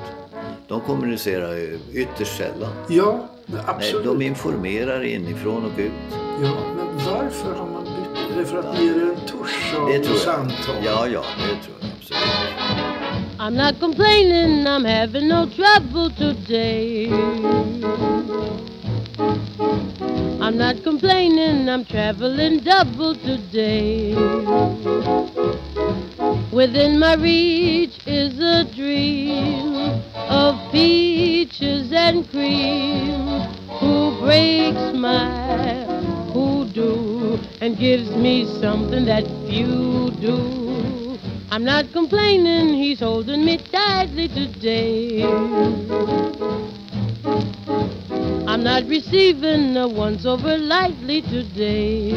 De 0.67 0.81
kommunicerar 0.81 1.53
ju 1.53 1.79
ytterst 1.93 2.37
sällan. 2.37 2.71
Ja, 2.89 3.27
Nej, 3.45 3.61
absolut. 3.65 4.05
de 4.05 4.21
informerar 4.21 5.03
inifrån 5.03 5.65
och 5.65 5.79
ut. 5.79 5.91
Ja, 6.43 6.51
men 6.77 7.05
varför 7.05 7.53
har 7.55 7.65
man 7.65 7.83
bytt? 7.83 8.35
Är 8.35 8.39
det 8.39 8.45
för 8.45 8.57
att 8.57 8.79
ge 8.81 8.89
er 8.89 8.93
en 8.95 9.27
tusch 9.27 9.75
av 9.79 9.87
Det 9.89 10.03
samtal? 10.19 10.75
Ja, 10.85 11.07
ja, 11.07 11.23
det 11.37 11.63
tror 11.65 11.75
jag 11.79 11.89
absolut. 11.97 12.54
I'm 13.37 13.53
not 13.53 13.79
complaining, 13.79 14.65
I'm 14.65 14.85
having 14.85 15.27
no 15.27 15.45
trouble 15.49 16.09
today. 16.09 17.09
I'm 20.39 20.57
not 20.57 20.81
complaining, 20.83 21.67
I'm 21.67 21.83
traveling 21.83 22.59
double 22.59 23.13
today. 23.13 24.15
Within 26.53 26.97
my 26.97 27.15
reach 27.15 27.99
is 28.07 28.39
a 28.39 28.63
dream 28.73 30.01
of 30.29 30.71
peaches 30.71 31.91
and 31.91 32.29
cream. 32.31 33.41
Who 33.81 34.17
breaks 34.21 34.93
my 34.97 35.83
hoodoo 36.31 37.37
and 37.59 37.77
gives 37.77 38.09
me 38.15 38.45
something 38.61 39.03
that 39.05 39.25
few 39.45 40.09
do? 40.21 41.04
I'm 41.51 41.63
not 41.63 41.91
complaining, 41.93 42.73
he's 42.73 42.99
holding 42.99 43.45
me 43.45 43.57
tightly 43.57 44.27
today. 44.27 45.23
I'm 48.47 48.63
not 48.63 48.85
receiving 48.87 49.77
a 49.77 49.87
once 49.87 50.25
over 50.25 50.57
lightly 50.57 51.21
today. 51.21 52.11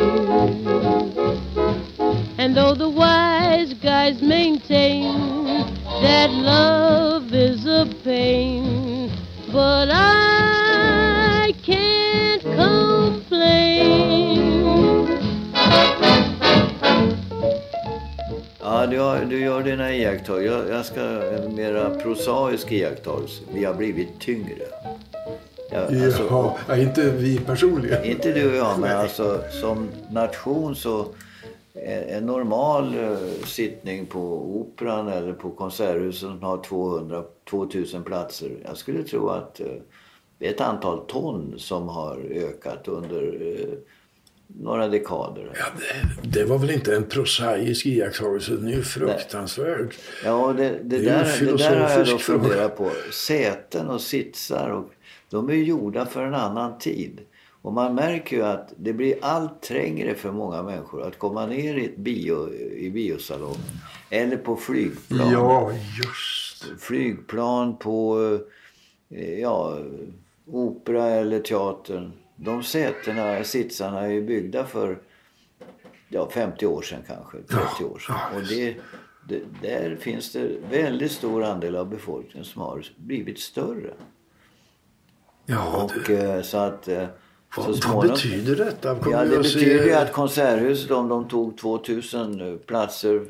And 2.38 2.56
though 2.56 2.74
the 2.74 2.88
wise 2.88 3.74
guys 3.74 4.22
maintain 4.22 5.38
that 6.02 6.30
love 6.30 7.32
is 7.32 7.66
a 7.66 7.86
pain, 8.04 9.10
but 9.52 9.88
I 9.90 11.52
can't 11.62 12.42
complain. 12.42 13.97
Du, 18.90 18.98
har, 18.98 19.24
du 19.24 19.40
gör 19.40 19.62
dina 19.62 19.94
iakttagelser. 19.94 20.56
Jag, 20.56 20.78
jag 20.78 20.86
ska 20.86 21.00
mera 21.50 21.90
prosaisk 21.90 22.72
iakttagelse. 22.72 23.42
Vi 23.52 23.64
har 23.64 23.74
blivit 23.74 24.20
tyngre. 24.20 24.64
Ja, 25.70 26.04
alltså, 26.04 26.54
ja, 26.68 26.76
inte 26.76 27.10
vi 27.10 27.38
personligen. 27.38 28.04
Inte 28.04 28.32
du 28.32 28.50
och 28.50 28.56
jag, 28.56 28.80
men 28.80 28.96
alltså 28.96 29.40
som 29.60 29.88
nation 30.10 30.76
så 30.76 31.06
en, 31.74 32.02
en 32.02 32.26
normal 32.26 32.94
eh, 32.94 33.18
sittning 33.44 34.06
på 34.06 34.20
Operan 34.60 35.08
eller 35.08 35.32
på 35.32 35.50
Konserthuset 35.50 36.20
som 36.20 36.42
har 36.42 36.62
200, 36.62 37.24
2000 37.50 38.04
platser. 38.04 38.50
Jag 38.64 38.76
skulle 38.76 39.02
tro 39.02 39.28
att 39.28 39.60
eh, 39.60 39.66
det 40.38 40.46
är 40.46 40.50
ett 40.50 40.60
antal 40.60 41.06
ton 41.06 41.54
som 41.58 41.88
har 41.88 42.16
ökat 42.30 42.88
under 42.88 43.22
eh, 43.22 43.78
några 44.56 44.88
dekader. 44.88 45.52
Ja, 45.54 45.64
det, 46.22 46.38
det 46.38 46.44
var 46.44 46.58
väl 46.58 46.70
inte 46.70 46.96
en 46.96 47.04
prosaisk 47.04 47.86
iakttagelse. 47.86 48.52
Den 48.52 48.68
är 48.68 48.72
ju 48.72 48.82
fruktansvärd. 48.82 49.94
Ja, 50.24 50.54
det, 50.56 50.78
det, 50.82 50.96
är 50.96 51.00
ju 51.00 51.06
där, 51.06 51.40
det 51.40 51.56
där 51.56 51.80
har 51.80 51.90
jag 51.98 52.06
då 52.06 52.18
funderat 52.18 52.76
på. 52.76 52.90
Säten 53.12 53.88
och 53.88 54.00
sitsar, 54.00 54.70
och, 54.70 54.90
de 55.30 55.48
är 55.48 55.54
ju 55.54 55.64
gjorda 55.64 56.06
för 56.06 56.24
en 56.24 56.34
annan 56.34 56.78
tid. 56.78 57.20
Och 57.62 57.72
man 57.72 57.94
märker 57.94 58.36
ju 58.36 58.42
att 58.42 58.72
det 58.76 58.92
blir 58.92 59.14
allt 59.20 59.62
trängre 59.62 60.14
för 60.14 60.32
många 60.32 60.62
människor 60.62 61.02
att 61.02 61.18
komma 61.18 61.46
ner 61.46 61.76
i, 61.76 61.84
ett 61.84 61.96
bio, 61.96 62.54
i 62.54 62.90
biosalong. 62.90 63.56
Eller 64.10 64.36
på 64.36 64.56
flygplan. 64.56 65.32
Ja, 65.32 65.72
just 65.72 66.38
Flygplan 66.78 67.76
på 67.76 68.18
eh, 69.10 69.40
ja, 69.40 69.78
opera 70.46 71.06
eller 71.06 71.40
teatern. 71.40 72.12
De 72.40 72.62
sätena, 72.62 73.44
sitsarna 73.44 74.00
är 74.00 74.08
ju 74.08 74.22
byggda 74.22 74.66
för 74.66 74.98
ja, 76.08 76.30
50 76.30 76.66
år 76.66 76.82
sedan 76.82 77.02
kanske. 77.06 77.38
30 77.38 77.84
år 77.84 77.98
sedan. 77.98 78.16
Och 78.34 78.42
det, 78.42 78.76
det, 79.28 79.42
där 79.62 79.96
finns 79.96 80.32
det 80.32 80.48
väldigt 80.70 81.12
stor 81.12 81.44
andel 81.44 81.76
av 81.76 81.88
befolkningen 81.88 82.44
som 82.44 82.62
har 82.62 82.86
blivit 82.96 83.38
större. 83.38 83.94
Ja, 85.46 85.82
Och 85.82 85.92
du, 86.06 86.16
eh, 86.16 86.42
så 86.42 86.58
att 86.58 86.88
eh, 86.88 87.06
vad, 87.56 87.84
vad 87.84 88.08
betyder 88.08 88.56
detta? 88.64 88.94
Kommer 88.94 89.16
Ja, 89.16 89.24
det 89.24 89.44
se- 89.44 89.58
betyder 89.58 89.84
ju 89.84 89.92
att 89.92 90.12
Konserthuset, 90.12 90.90
om 90.90 91.08
de 91.08 91.28
tog 91.28 91.58
2000 91.58 92.58
platser 92.66 93.22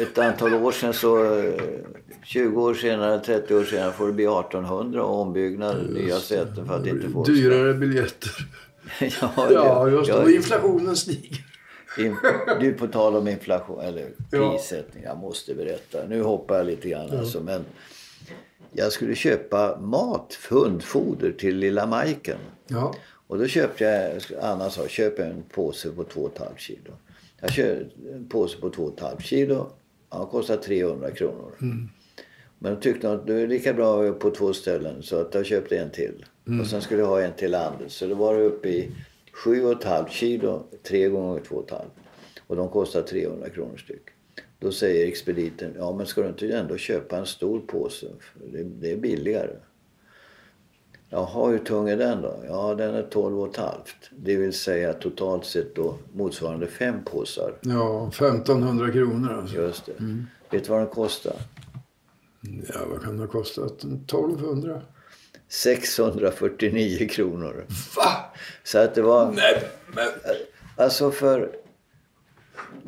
ett 0.00 0.18
antal 0.18 0.54
år 0.54 0.72
sedan 0.72 0.92
så 0.94 1.34
eh, 1.38 1.52
20 2.24 2.62
år 2.62 2.74
senare, 2.74 3.18
30 3.18 3.54
år 3.54 3.64
senare 3.64 3.92
får 3.92 4.06
det 4.06 4.12
bli 4.12 4.24
1800 4.24 5.02
och 5.04 5.20
ombyggnad, 5.20 5.90
nya 5.90 6.18
säten 6.18 6.66
för 6.66 6.76
att 6.80 6.86
inte 6.86 7.08
få... 7.08 7.24
Dyrare 7.24 7.74
biljetter. 7.74 8.30
ja, 9.00 9.48
Ja, 9.50 9.88
just 9.88 10.06
det. 10.06 10.12
ja, 10.16 10.22
Och 10.22 10.30
inflationen 10.30 10.96
stiger. 10.96 11.44
in, 11.98 12.16
du 12.60 12.72
på 12.72 12.86
tal 12.86 13.16
om 13.16 13.28
inflation, 13.28 13.80
eller 13.80 14.08
Ja. 14.30 14.50
prissättning, 14.52 15.04
jag 15.04 15.18
måste 15.18 15.54
berätta. 15.54 15.98
Nu 16.08 16.22
hoppar 16.22 16.56
jag 16.56 16.66
lite 16.66 16.88
grann 16.88 17.18
alltså, 17.18 17.40
men 17.40 17.64
jag 18.72 18.92
skulle 18.92 19.14
köpa 19.14 19.78
mat, 19.80 20.38
hundfoder 20.50 21.32
till 21.32 21.56
lilla 21.56 21.86
Majken. 21.86 22.38
Ja, 22.66 22.94
Och 23.30 23.38
då 23.38 23.46
köpte 23.46 23.84
jag, 23.84 24.22
Anna 24.40 24.70
sa, 24.70 24.88
köp 24.88 25.18
en 25.18 25.42
påse 25.42 25.90
på 25.90 26.04
2,5 26.04 26.56
kilo. 26.56 26.92
Jag 27.40 27.52
köpte 27.52 27.84
en 28.14 28.28
påse 28.28 28.58
på 28.60 28.70
2,5 28.70 29.20
kilo. 29.20 29.66
Han 30.08 30.26
kostar 30.26 30.56
300 30.56 31.10
kronor. 31.10 31.52
Men 32.58 32.74
då 32.74 32.80
tyckte 32.80 33.12
att 33.12 33.26
det 33.26 33.34
är 33.34 33.46
lika 33.46 33.74
bra 33.74 34.12
på 34.12 34.30
två 34.30 34.52
ställen 34.52 35.02
så 35.02 35.20
att 35.20 35.34
jag 35.34 35.46
köpte 35.46 35.78
en 35.78 35.90
till. 35.90 36.24
Och 36.60 36.66
sen 36.66 36.82
skulle 36.82 37.00
jag 37.00 37.08
ha 37.08 37.20
en 37.20 37.32
till 37.32 37.50
landet. 37.50 37.92
Så 37.92 38.06
det 38.06 38.14
var 38.14 38.40
uppe 38.40 38.68
i 38.68 38.90
7,5 39.44 40.08
kilo, 40.08 40.64
tre 40.82 41.08
gånger 41.08 41.40
2,5. 41.40 41.82
Och 42.46 42.56
de 42.56 42.68
kostar 42.68 43.02
300 43.02 43.48
kronor 43.48 43.76
styck. 43.76 44.02
Då 44.58 44.72
säger 44.72 45.08
expediten, 45.08 45.74
ja 45.78 45.92
men 45.96 46.06
ska 46.06 46.22
du 46.22 46.28
inte 46.28 46.52
ändå 46.52 46.76
köpa 46.76 47.18
en 47.18 47.26
stor 47.26 47.60
påse? 47.60 48.06
För 48.20 48.46
det, 48.52 48.62
det 48.62 48.92
är 48.92 48.96
billigare. 48.96 49.56
Jaha, 51.12 51.48
hur 51.48 51.58
tung 51.58 51.88
är 51.88 51.96
den 51.96 52.22
då? 52.22 52.44
Ja, 52.48 52.74
den 52.74 52.94
är 52.94 53.02
12,5. 53.02 53.70
Det 54.10 54.36
vill 54.36 54.52
säga 54.52 54.92
totalt 54.92 55.44
sett 55.44 55.74
då 55.74 55.98
motsvarande 56.12 56.66
fem 56.66 57.04
påsar. 57.04 57.52
Ja, 57.60 58.08
1500 58.08 58.92
kronor 58.92 59.32
alltså. 59.32 59.56
Just 59.56 59.86
det. 59.86 59.92
Vet 60.50 60.64
du 60.64 60.70
vad 60.70 60.80
den 60.80 60.88
kostar? 60.88 61.36
Ja, 62.40 62.80
vad 62.90 63.02
kan 63.02 63.16
det 63.16 63.22
ha 63.22 63.32
kostat? 63.32 63.84
1200? 63.84 64.82
649 65.48 67.08
kronor. 67.08 67.66
Va? 67.96 68.32
Så 68.64 68.78
att 68.78 68.94
det 68.94 69.02
var... 69.02 69.32
Nej, 69.32 69.62
men... 69.94 70.06
Alltså 70.76 71.10
för... 71.10 71.56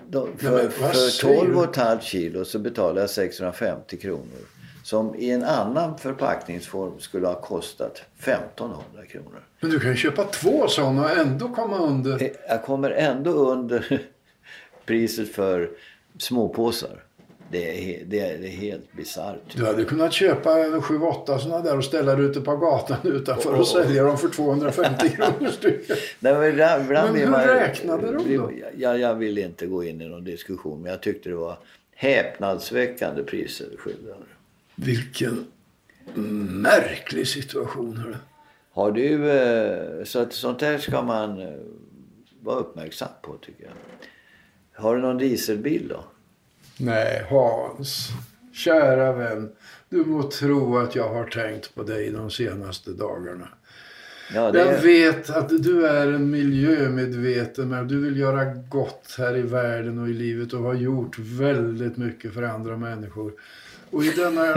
De, 0.08 0.36
för, 0.36 0.50
men 0.50 0.64
vad 0.64 0.72
för 0.72 0.94
säger 0.94 1.46
du? 1.46 1.52
12,5 1.52 2.00
kilo 2.00 2.44
så 2.44 2.58
betalar 2.58 3.00
jag 3.00 3.10
650 3.10 3.96
kronor. 3.96 4.40
Som 4.84 5.14
i 5.14 5.30
en 5.30 5.44
annan 5.44 5.98
förpackningsform 5.98 7.00
skulle 7.00 7.26
ha 7.26 7.34
kostat 7.40 8.02
1500 8.18 8.82
kronor. 9.10 9.42
Men 9.60 9.70
du 9.70 9.80
kan 9.80 9.90
ju 9.90 9.96
köpa 9.96 10.24
två 10.24 10.68
sådana 10.68 11.02
och 11.02 11.10
ändå 11.10 11.48
komma 11.48 11.78
under. 11.78 12.30
Jag 12.48 12.62
kommer 12.64 12.90
ändå 12.90 13.30
under 13.30 14.02
priset 14.86 15.28
för 15.34 15.70
småpåsar. 16.18 17.02
Det 17.50 17.94
är, 17.94 18.04
det 18.04 18.20
är, 18.20 18.38
det 18.38 18.46
är 18.46 18.50
helt 18.56 18.92
bisarrt. 18.92 19.40
Du 19.56 19.66
hade 19.66 19.84
kunnat 19.84 20.12
köpa 20.12 20.80
sju, 20.80 21.00
åtta 21.00 21.38
sådana 21.38 21.62
där 21.62 21.76
och 21.78 21.84
ställa 21.84 22.14
dig 22.14 22.24
ute 22.26 22.40
på 22.40 22.56
gatan 22.56 22.96
utanför 23.04 23.52
och 23.52 23.58
Åh. 23.60 23.64
sälja 23.64 24.04
dem 24.04 24.18
för 24.18 24.28
250 24.28 25.08
kronor 25.16 25.50
styck. 25.50 25.88
Nej, 26.20 26.34
men 26.34 26.48
ibland, 26.48 26.84
ibland 26.84 27.12
Men 27.12 27.20
hur 27.20 27.28
man- 27.30 27.44
räknade 27.44 28.12
de 28.12 28.36
då? 28.36 28.50
Jag, 28.76 28.98
jag 28.98 29.14
vill 29.14 29.38
inte 29.38 29.66
gå 29.66 29.84
in 29.84 30.00
i 30.00 30.08
någon 30.08 30.24
diskussion 30.24 30.82
men 30.82 30.90
jag 30.90 31.00
tyckte 31.02 31.28
det 31.28 31.34
var 31.34 31.56
häpnadsväckande 31.94 33.22
priser 33.22 33.66
skildrade. 33.78 34.24
Vilken 34.84 35.44
märklig 36.62 37.28
situation. 37.28 37.96
hörru. 37.96 38.14
Har 38.72 38.92
du, 38.92 39.30
eh, 39.30 40.04
så 40.04 40.18
att 40.18 40.32
sånt 40.32 40.60
här 40.60 40.78
ska 40.78 41.02
man 41.02 41.40
eh, 41.40 41.48
vara 42.40 42.56
uppmärksam 42.56 43.08
på 43.22 43.36
tycker 43.36 43.64
jag. 43.64 43.72
Har 44.82 44.96
du 44.96 45.02
någon 45.02 45.18
dieselbil 45.18 45.88
då? 45.88 46.04
Nej, 46.76 47.26
Hans. 47.30 48.08
Kära 48.52 49.12
vän. 49.12 49.52
Du 49.88 50.04
må 50.04 50.22
tro 50.22 50.78
att 50.78 50.94
jag 50.94 51.08
har 51.08 51.24
tänkt 51.24 51.74
på 51.74 51.82
dig 51.82 52.10
de 52.10 52.30
senaste 52.30 52.90
dagarna. 52.90 53.48
Ja, 54.34 54.44
Jag 54.44 54.54
det, 54.54 54.80
vet 54.82 55.30
att 55.30 55.48
du 55.48 55.86
är 55.86 56.06
en 56.12 56.30
miljömedveten 56.30 57.68
men 57.68 57.88
du 57.88 58.00
vill 58.00 58.16
göra 58.16 58.44
gott 58.44 59.14
här 59.18 59.36
i 59.36 59.42
världen 59.42 59.98
och 59.98 60.08
i 60.08 60.12
livet 60.12 60.52
och 60.52 60.62
har 60.62 60.74
gjort 60.74 61.18
väldigt 61.18 61.96
mycket 61.96 62.34
för 62.34 62.42
andra 62.42 62.76
människor. 62.76 63.32
Och 63.92 64.04
i 64.04 64.10
denna 64.10 64.54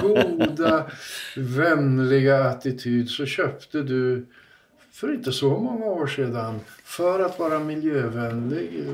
goda, 0.00 0.90
vänliga 1.36 2.44
attityd 2.44 3.10
så 3.10 3.26
köpte 3.26 3.82
du 3.82 4.26
för 4.92 5.14
inte 5.14 5.32
så 5.32 5.58
många 5.58 5.86
år 5.86 6.06
sedan 6.06 6.60
för 6.84 7.20
att 7.20 7.38
vara 7.38 7.58
miljövänlig 7.58 8.84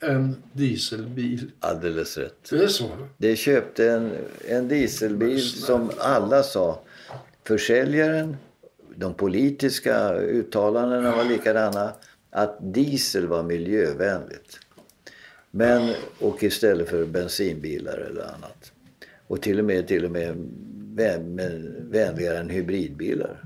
en 0.00 0.36
dieselbil. 0.52 1.50
alldeles 1.60 2.18
rätt. 2.18 2.50
Det 2.50 2.64
är 2.64 2.68
så? 2.68 2.90
Det 3.16 3.36
köpte 3.36 3.90
en, 3.90 4.12
en 4.48 4.68
dieselbil 4.68 5.40
som 5.40 5.90
alla 5.98 6.42
sa. 6.42 6.80
Försäljaren, 7.44 8.36
de 8.96 9.14
politiska 9.14 10.14
uttalandena 10.14 11.16
var 11.16 11.24
likadana. 11.24 11.92
Att 12.30 12.74
diesel 12.74 13.26
var 13.26 13.42
miljövänligt. 13.42 14.60
Men, 15.50 15.94
och 16.18 16.42
istället 16.42 16.88
för 16.88 17.04
bensinbilar 17.04 17.98
eller 17.98 18.22
annat. 18.22 18.72
Och 19.30 19.42
till 19.42 19.58
och 19.58 19.64
med, 19.64 19.88
till 19.88 20.04
och 20.04 20.10
med 20.10 20.36
vän, 20.94 21.34
med, 21.34 21.74
vänligare 21.90 22.38
än 22.38 22.50
hybridbilar. 22.50 23.44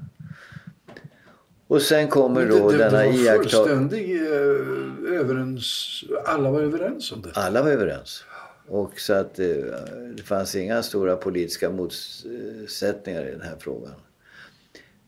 Och 1.66 1.82
sen 1.82 2.08
kommer 2.08 2.46
då 2.46 2.70
det, 2.70 2.78
det, 2.78 2.84
det 2.84 2.90
denna 2.90 3.32
var 3.32 3.42
fullständig 3.42 4.16
eh, 4.16 5.20
överens... 5.20 6.00
Alla 6.24 6.50
var 6.50 6.60
överens 6.60 7.12
om 7.12 7.22
det. 7.22 7.30
Alla 7.34 7.62
var 7.62 7.70
överens. 7.70 8.24
Och 8.68 9.00
så 9.00 9.12
att 9.12 9.38
eh, 9.38 9.46
det 10.16 10.22
fanns 10.22 10.54
inga 10.54 10.82
stora 10.82 11.16
politiska 11.16 11.70
motsättningar 11.70 13.26
i 13.26 13.30
den 13.30 13.42
här 13.42 13.56
frågan. 13.58 13.94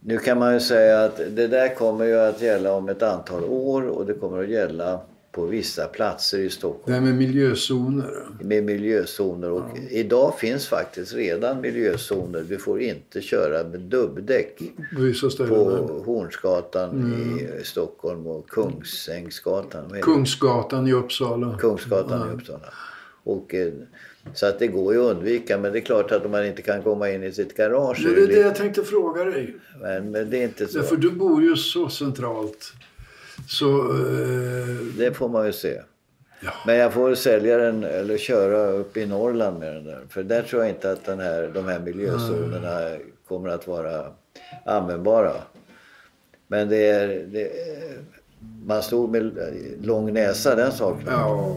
Nu 0.00 0.18
kan 0.18 0.38
man 0.38 0.54
ju 0.54 0.60
säga 0.60 1.04
att 1.04 1.16
det 1.16 1.46
där 1.46 1.74
kommer 1.74 2.04
ju 2.04 2.18
att 2.18 2.42
gälla 2.42 2.72
om 2.72 2.88
ett 2.88 3.02
antal 3.02 3.44
år 3.44 3.88
och 3.88 4.06
det 4.06 4.14
kommer 4.14 4.42
att 4.42 4.48
gälla 4.48 5.00
på 5.36 5.46
vissa 5.46 5.86
platser 5.86 6.38
i 6.38 6.50
Stockholm 6.50 6.82
Det 6.86 6.92
här 6.92 7.00
med 7.00 7.14
miljözoner. 7.14 8.26
med 8.40 8.64
miljözoner. 8.64 9.50
Och 9.50 9.78
idag 9.90 10.38
finns 10.38 10.66
faktiskt 10.68 11.14
redan 11.14 11.60
miljözoner. 11.60 12.44
Du 12.48 12.58
får 12.58 12.80
inte 12.80 13.20
köra 13.20 13.68
med 13.68 13.80
dubbdäck 13.80 14.62
På 15.48 16.02
Hornsgatan 16.06 17.14
i 17.60 17.64
Stockholm 17.64 18.26
och 18.26 18.48
Kungsängsgatan. 18.50 20.00
Kungsgatan 20.02 20.88
i 20.88 20.92
Uppsala. 20.92 21.58
Kungsgatan 21.58 22.30
i 22.30 22.34
Uppsala. 22.34 22.72
Och, 23.24 23.54
eh, 23.54 23.72
så 24.34 24.46
att 24.46 24.58
det 24.58 24.66
går 24.66 24.94
ju 24.94 25.00
att 25.00 25.16
undvika 25.16 25.58
men 25.58 25.72
det 25.72 25.78
är 25.78 25.84
klart 25.84 26.12
att 26.12 26.24
om 26.24 26.30
man 26.30 26.46
inte 26.46 26.62
kan 26.62 26.82
komma 26.82 27.10
in 27.10 27.22
i 27.22 27.32
sitt 27.32 27.56
garage 27.56 28.00
Men 28.04 28.14
det 28.14 28.22
är 28.22 28.26
det 28.26 28.40
jag 28.40 28.54
tänkte 28.54 28.84
fråga 28.84 29.24
dig. 29.24 29.56
men, 29.80 30.10
men 30.10 30.30
det 30.30 30.38
är 30.38 30.44
inte 30.44 30.66
så. 30.66 30.78
Därför 30.78 30.96
du 30.96 31.10
bor 31.10 31.42
ju 31.42 31.56
så 31.56 31.88
centralt. 31.88 32.72
Så... 33.46 33.80
Eh, 33.80 34.76
Det 34.98 35.12
får 35.16 35.28
man 35.28 35.46
ju 35.46 35.52
se. 35.52 35.80
Ja. 36.40 36.50
Men 36.66 36.76
jag 36.76 36.92
får 36.92 37.14
sälja 37.14 37.56
den 37.58 37.84
eller 37.84 38.18
köra 38.18 38.66
upp 38.66 38.96
i 38.96 39.06
Norrland 39.06 39.58
med 39.58 39.74
den 39.74 39.84
där. 39.84 40.00
För 40.08 40.22
där 40.22 40.42
tror 40.42 40.62
jag 40.62 40.70
inte 40.70 40.90
att 40.92 41.04
den 41.04 41.20
här, 41.20 41.50
de 41.54 41.64
här 41.64 41.80
miljözonerna 41.80 42.96
kommer 43.28 43.48
att 43.48 43.66
vara 43.68 44.04
användbara. 44.64 45.32
Men 46.48 46.68
det 46.68 46.86
är... 46.88 47.08
Det 47.32 47.50
man 48.66 48.82
stod 48.82 49.10
med 49.10 49.32
lång 49.82 50.12
näsa, 50.12 50.54
den 50.54 50.72
saken. 50.72 51.06
ja, 51.10 51.56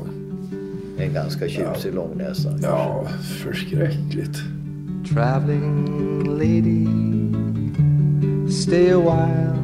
En 1.00 1.14
ganska 1.14 1.48
tjusig 1.48 1.94
lång 1.94 2.18
näsa. 2.18 2.50
ja, 2.62 3.08
förskräckligt. 3.44 4.38
Traveling 5.14 5.86
lady, 6.38 6.86
stay 8.52 8.92
a 8.92 8.98
while 9.00 9.56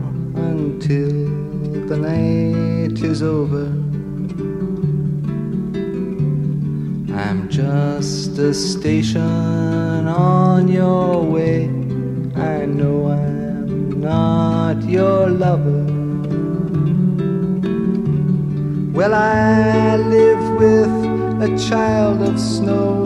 until 0.51 1.44
the 1.87 1.97
night 1.97 2.99
is 3.03 3.21
over. 3.21 3.65
I'm 7.13 7.47
just 7.47 8.37
a 8.39 8.53
station 8.55 9.21
on 9.21 10.67
your 10.67 11.23
way. 11.23 11.65
I 12.35 12.65
know 12.65 13.11
I'm 13.11 14.01
not 14.01 14.83
your 14.83 15.29
lover. 15.29 15.85
Well, 18.91 19.13
I 19.13 19.97
live 19.97 20.43
with 20.59 21.51
a 21.51 21.69
child 21.69 22.23
of 22.23 22.39
snow 22.39 23.05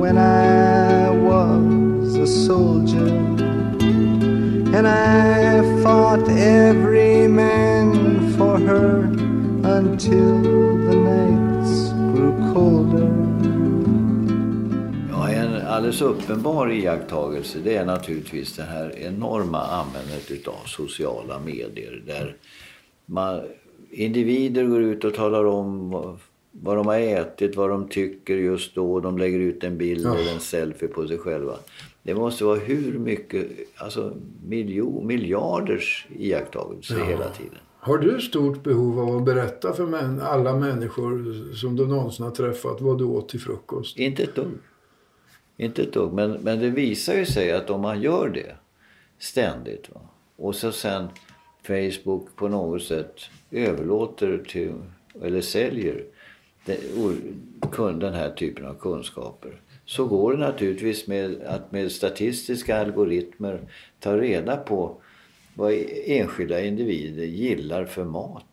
when 0.00 0.18
I 0.18 1.10
was 1.10 2.16
a 2.16 2.26
soldier. 2.26 3.33
And 4.76 4.88
I 4.88 5.82
fought 5.84 6.28
every 6.28 7.28
man 7.28 8.32
for 8.36 8.58
her 8.58 9.02
until 9.78 10.42
the 10.88 10.96
nights 10.96 11.92
grew 11.92 12.52
colder. 12.52 13.08
Ja, 15.10 15.30
en 15.30 15.66
alldeles 15.66 16.02
uppenbar 16.02 16.72
iakttagelse 16.72 17.58
det 17.58 17.76
är 17.76 17.84
naturligtvis 17.84 18.56
det 18.56 18.62
här 18.62 18.98
enorma 18.98 19.60
användandet 19.60 20.30
utav 20.30 20.64
sociala 20.66 21.38
medier 21.38 22.02
där 22.06 22.36
man, 23.06 23.40
individer 23.90 24.64
går 24.64 24.82
ut 24.82 25.04
och 25.04 25.14
talar 25.14 25.44
om 25.44 25.90
vad, 25.90 26.18
vad 26.50 26.76
de 26.76 26.86
har 26.86 26.98
ätit, 26.98 27.56
vad 27.56 27.70
de 27.70 27.88
tycker 27.88 28.36
just 28.36 28.74
då. 28.74 29.00
De 29.00 29.18
lägger 29.18 29.38
ut 29.38 29.64
en 29.64 29.78
bild 29.78 30.06
eller 30.06 30.32
en 30.32 30.40
selfie 30.40 30.88
på 30.88 31.08
sig 31.08 31.18
själva. 31.18 31.54
Det 32.04 32.14
måste 32.14 32.44
vara 32.44 32.58
hur 32.58 32.98
mycket, 32.98 33.46
alltså 33.76 34.16
miljon, 34.44 35.06
miljarders 35.06 36.06
iakttagelser 36.18 37.04
hela 37.04 37.28
tiden. 37.28 37.58
Har 37.78 37.98
du 37.98 38.20
stort 38.20 38.62
behov 38.62 39.00
av 39.00 39.16
att 39.16 39.24
berätta 39.24 39.72
för 39.72 39.86
män, 39.86 40.20
alla 40.20 40.56
människor 40.56 41.54
som 41.54 41.76
du 41.76 41.86
någonsin 41.86 42.24
har 42.24 42.32
träffat 42.32 42.80
vad 42.80 42.98
du 42.98 43.04
åt 43.04 43.28
till 43.28 43.40
frukost? 43.40 43.98
Inte 43.98 44.22
ett 44.22 44.34
dugg. 44.34 44.52
Inte 45.56 45.82
ett 45.82 45.92
dugg. 45.92 46.12
Men, 46.12 46.30
men 46.30 46.58
det 46.58 46.70
visar 46.70 47.14
ju 47.14 47.26
sig 47.26 47.52
att 47.52 47.70
om 47.70 47.80
man 47.80 48.02
gör 48.02 48.28
det 48.28 48.56
ständigt 49.18 49.90
va? 49.94 50.00
och 50.36 50.54
så 50.54 50.72
sen 50.72 51.08
Facebook 51.66 52.36
på 52.36 52.48
något 52.48 52.82
sätt 52.82 53.20
överlåter 53.50 54.44
till, 54.48 54.74
eller 55.22 55.40
säljer 55.40 56.04
den 58.00 58.14
här 58.14 58.30
typen 58.30 58.66
av 58.66 58.74
kunskaper 58.74 59.60
så 59.86 60.04
går 60.04 60.32
det 60.32 60.38
naturligtvis 60.38 61.06
med 61.06 61.42
att 61.46 61.72
med 61.72 61.92
statistiska 61.92 62.78
algoritmer 62.80 63.60
ta 64.00 64.16
reda 64.16 64.56
på 64.56 64.96
vad 65.54 65.72
enskilda 66.06 66.60
individer 66.64 67.24
gillar 67.24 67.84
för 67.84 68.04
mat. 68.04 68.44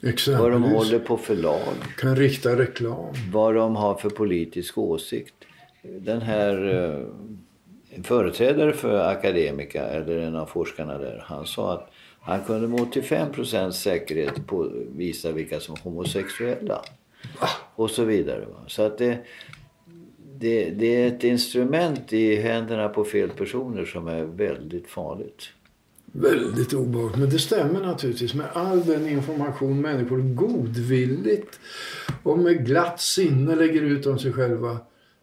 vad 0.00 0.02
de 0.02 0.08
Exempelvis. 0.10 0.72
håller 0.72 0.98
på 0.98 1.16
för 1.16 1.36
lag, 1.36 1.74
Kan 1.98 2.16
rikta 2.16 2.58
reklam. 2.58 3.14
vad 3.32 3.54
de 3.54 3.76
har 3.76 3.94
för 3.94 4.10
politisk 4.10 4.78
åsikt. 4.78 5.34
Den 5.82 6.20
här 6.22 6.74
eh, 6.74 8.02
företrädare 8.02 8.72
för 8.72 9.08
Akademika, 9.10 9.82
eller 9.84 10.18
en 10.18 10.36
av 10.36 10.46
forskarna 10.46 10.98
där, 10.98 11.22
han 11.26 11.46
sa 11.46 11.72
att 11.74 11.90
han 12.20 12.44
kunde 12.44 12.68
med 12.68 12.80
85% 12.80 13.70
säkerhet 13.70 14.46
påvisa 14.46 15.32
vilka 15.32 15.60
som 15.60 15.74
är 15.74 15.78
homosexuella. 15.80 16.82
Och 17.74 17.90
så 17.90 18.04
vidare. 18.04 18.40
Va? 18.40 18.58
Så 18.66 18.82
att 18.82 18.98
det, 18.98 19.18
det, 20.40 20.70
det 20.70 21.02
är 21.02 21.08
ett 21.08 21.24
instrument 21.24 22.12
i 22.12 22.36
händerna 22.36 22.88
på 22.88 23.04
fel 23.04 23.30
personer 23.30 23.84
som 23.84 24.08
är 24.08 24.24
väldigt 24.24 24.86
farligt. 24.88 25.48
Väldigt 26.12 26.72
obehagligt. 26.72 27.18
Men 27.18 27.30
det 27.30 27.38
stämmer 27.38 27.80
naturligtvis 27.80 28.34
med 28.34 28.46
all 28.52 28.84
den 28.86 29.08
information 29.08 29.80
människor 29.80 30.18
godvilligt 30.18 31.60
och 32.22 32.38
med 32.38 32.66
glatt 32.66 33.00
sinne 33.00 33.54
lägger 33.56 33.82
ut 33.82 34.06
om 34.06 34.18
sig 34.18 34.32
själva 34.32 34.78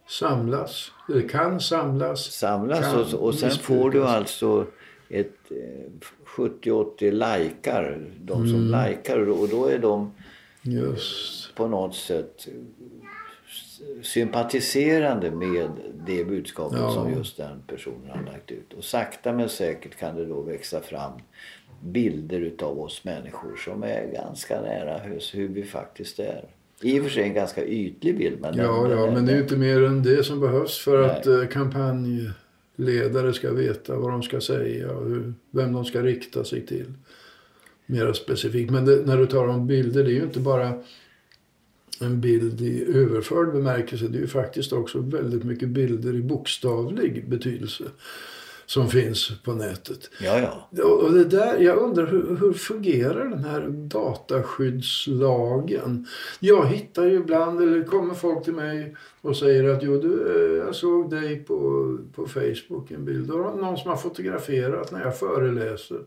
samlas. 0.08 0.92
Eller 1.10 1.28
kan 1.28 1.60
samlas. 1.60 2.32
samlas 2.32 2.80
Kan 2.80 3.00
och, 3.00 3.14
och 3.14 3.36
sen 3.36 3.52
får 3.52 3.90
du 3.92 4.04
alltså 4.06 4.66
ett 5.10 5.52
eh, 5.52 5.92
70-80 6.38 7.12
likar, 7.12 8.02
de 8.22 8.48
som 8.48 8.68
Mm. 8.74 8.90
likar 8.90 9.30
och 9.30 9.50
då 9.50 9.66
är 9.66 9.80
de 9.80 10.12
Just. 10.62 11.56
på 11.56 11.68
något 11.68 11.96
sätt 11.96 12.48
sympatiserande 14.02 15.32
med 15.32 15.70
det 16.08 16.26
budskapet 16.26 16.80
Ja. 16.82 16.92
som 16.92 17.14
just 17.14 17.38
den 17.38 17.62
personen 17.68 18.10
har 18.10 18.24
lagt 18.24 18.52
ut. 18.52 18.74
Och 18.74 18.84
sakta 18.84 19.34
men 19.34 19.50
säkert 19.50 19.96
kan 19.96 20.16
det 20.16 20.26
då 20.26 20.42
växa 20.42 20.82
fram 20.82 21.12
bilder 21.82 22.40
utav 22.40 22.80
oss 22.80 23.04
människor 23.04 23.56
som 23.56 23.84
är 23.84 24.12
ganska 24.14 24.62
nära 24.62 24.98
hur, 25.34 25.48
vi 25.48 25.64
faktiskt 25.64 26.20
är. 26.20 26.46
I 26.82 27.00
och 27.00 27.04
för 27.04 27.12
sig 27.12 27.24
en 27.24 27.34
ganska 27.34 27.66
ytlig 27.66 28.18
bild 28.18 28.42
men... 28.42 28.58
Ja, 28.58 28.92
ja, 28.92 29.12
men 29.12 29.26
det 29.26 29.32
är 29.32 29.36
ju 29.36 29.42
inte 29.42 29.58
mer 29.58 29.84
än 29.84 30.04
det 30.04 30.24
som 30.24 30.40
behövs 30.40 30.80
för 30.80 31.02
Nej. 31.02 31.12
att 31.12 31.28
eh, 31.28 31.46
kampanjledare 31.46 33.34
ska 33.34 33.54
veta 33.54 33.96
vad 33.96 34.12
de 34.12 34.24
ska 34.24 34.42
säga 34.42 34.92
och 34.92 35.06
hur, 35.06 35.34
vem 35.52 35.74
de 35.74 35.86
ska 35.86 36.02
rikta 36.02 36.44
sig 36.44 36.66
till. 36.66 36.94
Mera 37.86 38.14
specifikt. 38.14 38.72
Men 38.72 38.86
det, 38.86 39.06
när 39.06 39.18
du 39.18 39.26
tar 39.26 39.48
om 39.48 39.68
bilder, 39.68 40.04
det 40.04 40.10
är 40.10 40.16
ju 40.16 40.24
inte 40.24 40.40
bara 40.40 40.84
en 42.02 42.22
bild 42.22 42.62
i 42.62 42.98
överförd 42.98 43.52
bemärkelse. 43.52 44.08
Det 44.08 44.18
är 44.18 44.22
ju 44.22 44.28
faktiskt 44.28 44.74
också 44.74 45.00
väldigt 45.00 45.44
mycket 45.44 45.70
bilder 45.70 46.16
i 46.16 46.22
bokstavlig 46.22 47.30
betydelse 47.30 47.84
som 48.66 48.90
finns 48.90 49.32
på 49.44 49.54
nätet. 49.54 50.10
Ja, 50.20 50.40
ja. 50.40 50.70
Och 50.84 51.04
och 51.04 51.14
det 51.14 51.24
där, 51.24 51.60
jag 51.60 51.78
undrar 51.78 52.08
hur, 52.08 52.38
hur 52.40 52.54
fungerar 52.54 53.30
den 53.30 53.44
här 53.44 53.68
dataskyddslagen? 53.70 56.08
Jag 56.40 56.68
hittar 56.68 57.06
ju 57.06 57.16
ibland, 57.16 57.62
eller 57.62 57.84
kommer 57.84 58.14
folk 58.14 58.44
till 58.44 58.54
mig 58.54 58.96
och 59.22 59.38
säger 59.38 59.70
att 59.70 59.84
jo, 59.84 60.02
du, 60.02 60.36
eh, 60.36 60.54
jag 60.66 60.76
såg 60.76 61.10
dig 61.10 61.44
på, 61.44 61.58
på 62.16 62.28
Facebook 62.28 62.92
en 62.92 63.06
bild. 63.06 63.30
Har 63.30 63.56
någon 63.56 63.78
som 63.78 63.90
har 63.90 63.98
fotograferat 63.98 64.92
när 64.92 65.02
jag 65.02 65.20
föreläser. 65.20 66.00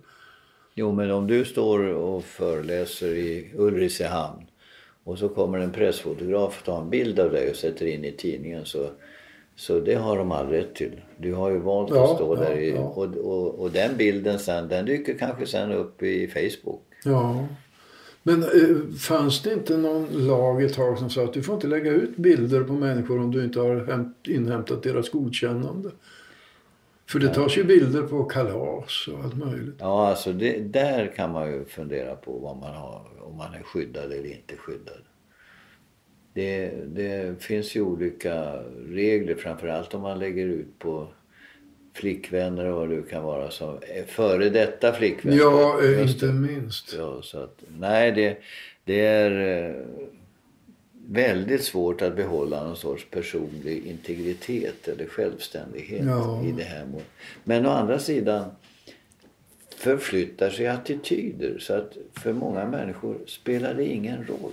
Jo, 0.74 0.92
men 0.92 1.10
om 1.10 1.26
du 1.26 1.44
står 1.44 1.80
och 1.80 2.24
föreläser 2.24 3.08
i 3.08 3.52
Ulricehamn 3.56 4.47
och 5.08 5.18
så 5.18 5.28
kommer 5.28 5.58
en 5.58 5.72
pressfotograf 5.72 6.58
och 6.58 6.66
tar 6.66 6.80
en 6.80 6.90
bild 6.90 7.20
av 7.20 7.30
dig 7.32 7.50
och 7.50 7.56
sätter 7.56 7.86
in 7.86 8.04
i 8.04 8.12
tidningen 8.12 8.64
så, 8.64 8.86
så 9.56 9.80
det 9.80 9.94
har 9.94 10.18
de 10.18 10.32
all 10.32 10.46
rätt 10.46 10.74
till. 10.74 11.00
Du 11.16 11.34
har 11.34 11.50
ju 11.50 11.58
valt 11.58 11.90
Ja, 11.94 12.04
att 12.04 12.16
stå 12.16 12.36
ja, 12.36 12.40
där 12.40 12.58
i, 12.58 12.70
ja. 12.70 12.80
och, 12.80 13.16
och, 13.16 13.60
och 13.60 13.70
den 13.70 13.96
bilden 13.96 14.38
sen, 14.38 14.68
den 14.68 14.84
dyker 14.86 15.18
kanske 15.18 15.46
sen 15.46 15.72
upp 15.72 16.02
i 16.02 16.28
Facebook. 16.28 16.82
Ja. 17.04 17.46
Men 18.22 18.42
eh, 18.42 18.96
fanns 18.98 19.42
det 19.42 19.52
inte 19.52 19.76
någon 19.76 20.26
lag 20.26 20.62
ett 20.62 20.74
tag 20.74 20.98
som 20.98 21.10
sa 21.10 21.24
att 21.24 21.32
du 21.32 21.42
får 21.42 21.54
inte 21.54 21.66
lägga 21.66 21.90
ut 21.90 22.16
bilder 22.16 22.64
på 22.64 22.72
människor 22.72 23.18
om 23.18 23.30
du 23.30 23.44
inte 23.44 23.60
har 23.60 23.76
hämt, 23.76 24.16
inhämtat 24.24 24.82
deras 24.82 25.10
godkännande? 25.10 25.90
För 27.08 27.18
det 27.18 27.28
tas 27.28 27.56
ju 27.56 27.64
bilder 27.64 28.02
på 28.02 28.24
kalas 28.24 29.08
och 29.08 29.24
allt 29.24 29.36
möjligt. 29.36 29.76
Ja, 29.78 30.08
alltså 30.08 30.32
det, 30.32 30.58
där 30.58 31.12
kan 31.16 31.32
man 31.32 31.52
ju 31.52 31.64
fundera 31.64 32.14
på 32.16 32.32
vad 32.32 32.56
man 32.56 32.74
har, 32.74 33.02
om 33.20 33.36
man 33.36 33.54
är 33.54 33.62
skyddad 33.62 34.04
eller 34.04 34.26
inte 34.26 34.56
skyddad. 34.56 35.02
Det, 36.32 36.70
det 36.86 37.42
finns 37.42 37.76
ju 37.76 37.82
olika 37.82 38.62
regler, 38.88 39.34
framförallt 39.34 39.94
om 39.94 40.02
man 40.02 40.18
lägger 40.18 40.46
ut 40.46 40.78
på 40.78 41.08
flickvänner 41.94 42.66
och 42.66 42.76
vad 42.76 42.90
det 42.90 43.02
kan 43.10 43.24
vara 43.24 43.50
som 43.50 43.78
före 44.06 44.48
detta 44.48 44.92
flickvänner. 44.92 45.38
Ja, 45.38 45.80
eh, 45.84 46.10
inte 46.10 46.26
minst. 46.26 46.94
Ja, 46.98 47.22
så 47.22 47.38
att, 47.38 47.62
nej, 47.78 48.12
det, 48.12 48.38
det 48.84 49.06
är 49.06 49.66
eh, 49.68 49.84
väldigt 51.10 51.64
svårt 51.64 52.02
att 52.02 52.16
behålla 52.16 52.64
någon 52.64 52.76
sorts 52.76 53.06
personlig 53.10 53.86
integritet 53.86 54.88
eller 54.88 55.06
självständighet 55.06 56.04
Ja. 56.06 56.42
i 56.44 56.52
det 56.52 56.62
här. 56.62 56.84
Men 57.44 57.66
å 57.66 57.70
andra 57.70 57.98
sidan 57.98 58.44
förflyttar 59.76 60.50
sig 60.50 60.66
attityder 60.66 61.58
så 61.58 61.74
att 61.74 61.96
för 62.12 62.32
många 62.32 62.66
människor 62.66 63.18
spelar 63.26 63.74
det 63.74 63.84
ingen 63.84 64.24
roll. 64.26 64.52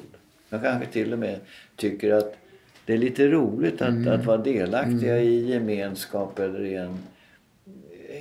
Jag 0.50 0.63
kanske 0.63 0.88
till 0.91 1.13
och 1.13 1.20
med 1.20 1.39
tycker 1.76 2.13
att 2.13 2.36
det 2.86 2.94
är 2.94 2.98
lite 2.98 3.28
roligt 3.28 3.82
att, 3.82 4.08
att 4.08 4.26
vara 4.26 4.38
delaktiga 4.38 5.20
i 5.20 5.52
gemenskap 5.52 6.39
eller 6.39 6.65
i, 6.65 6.76
en, 6.76 6.98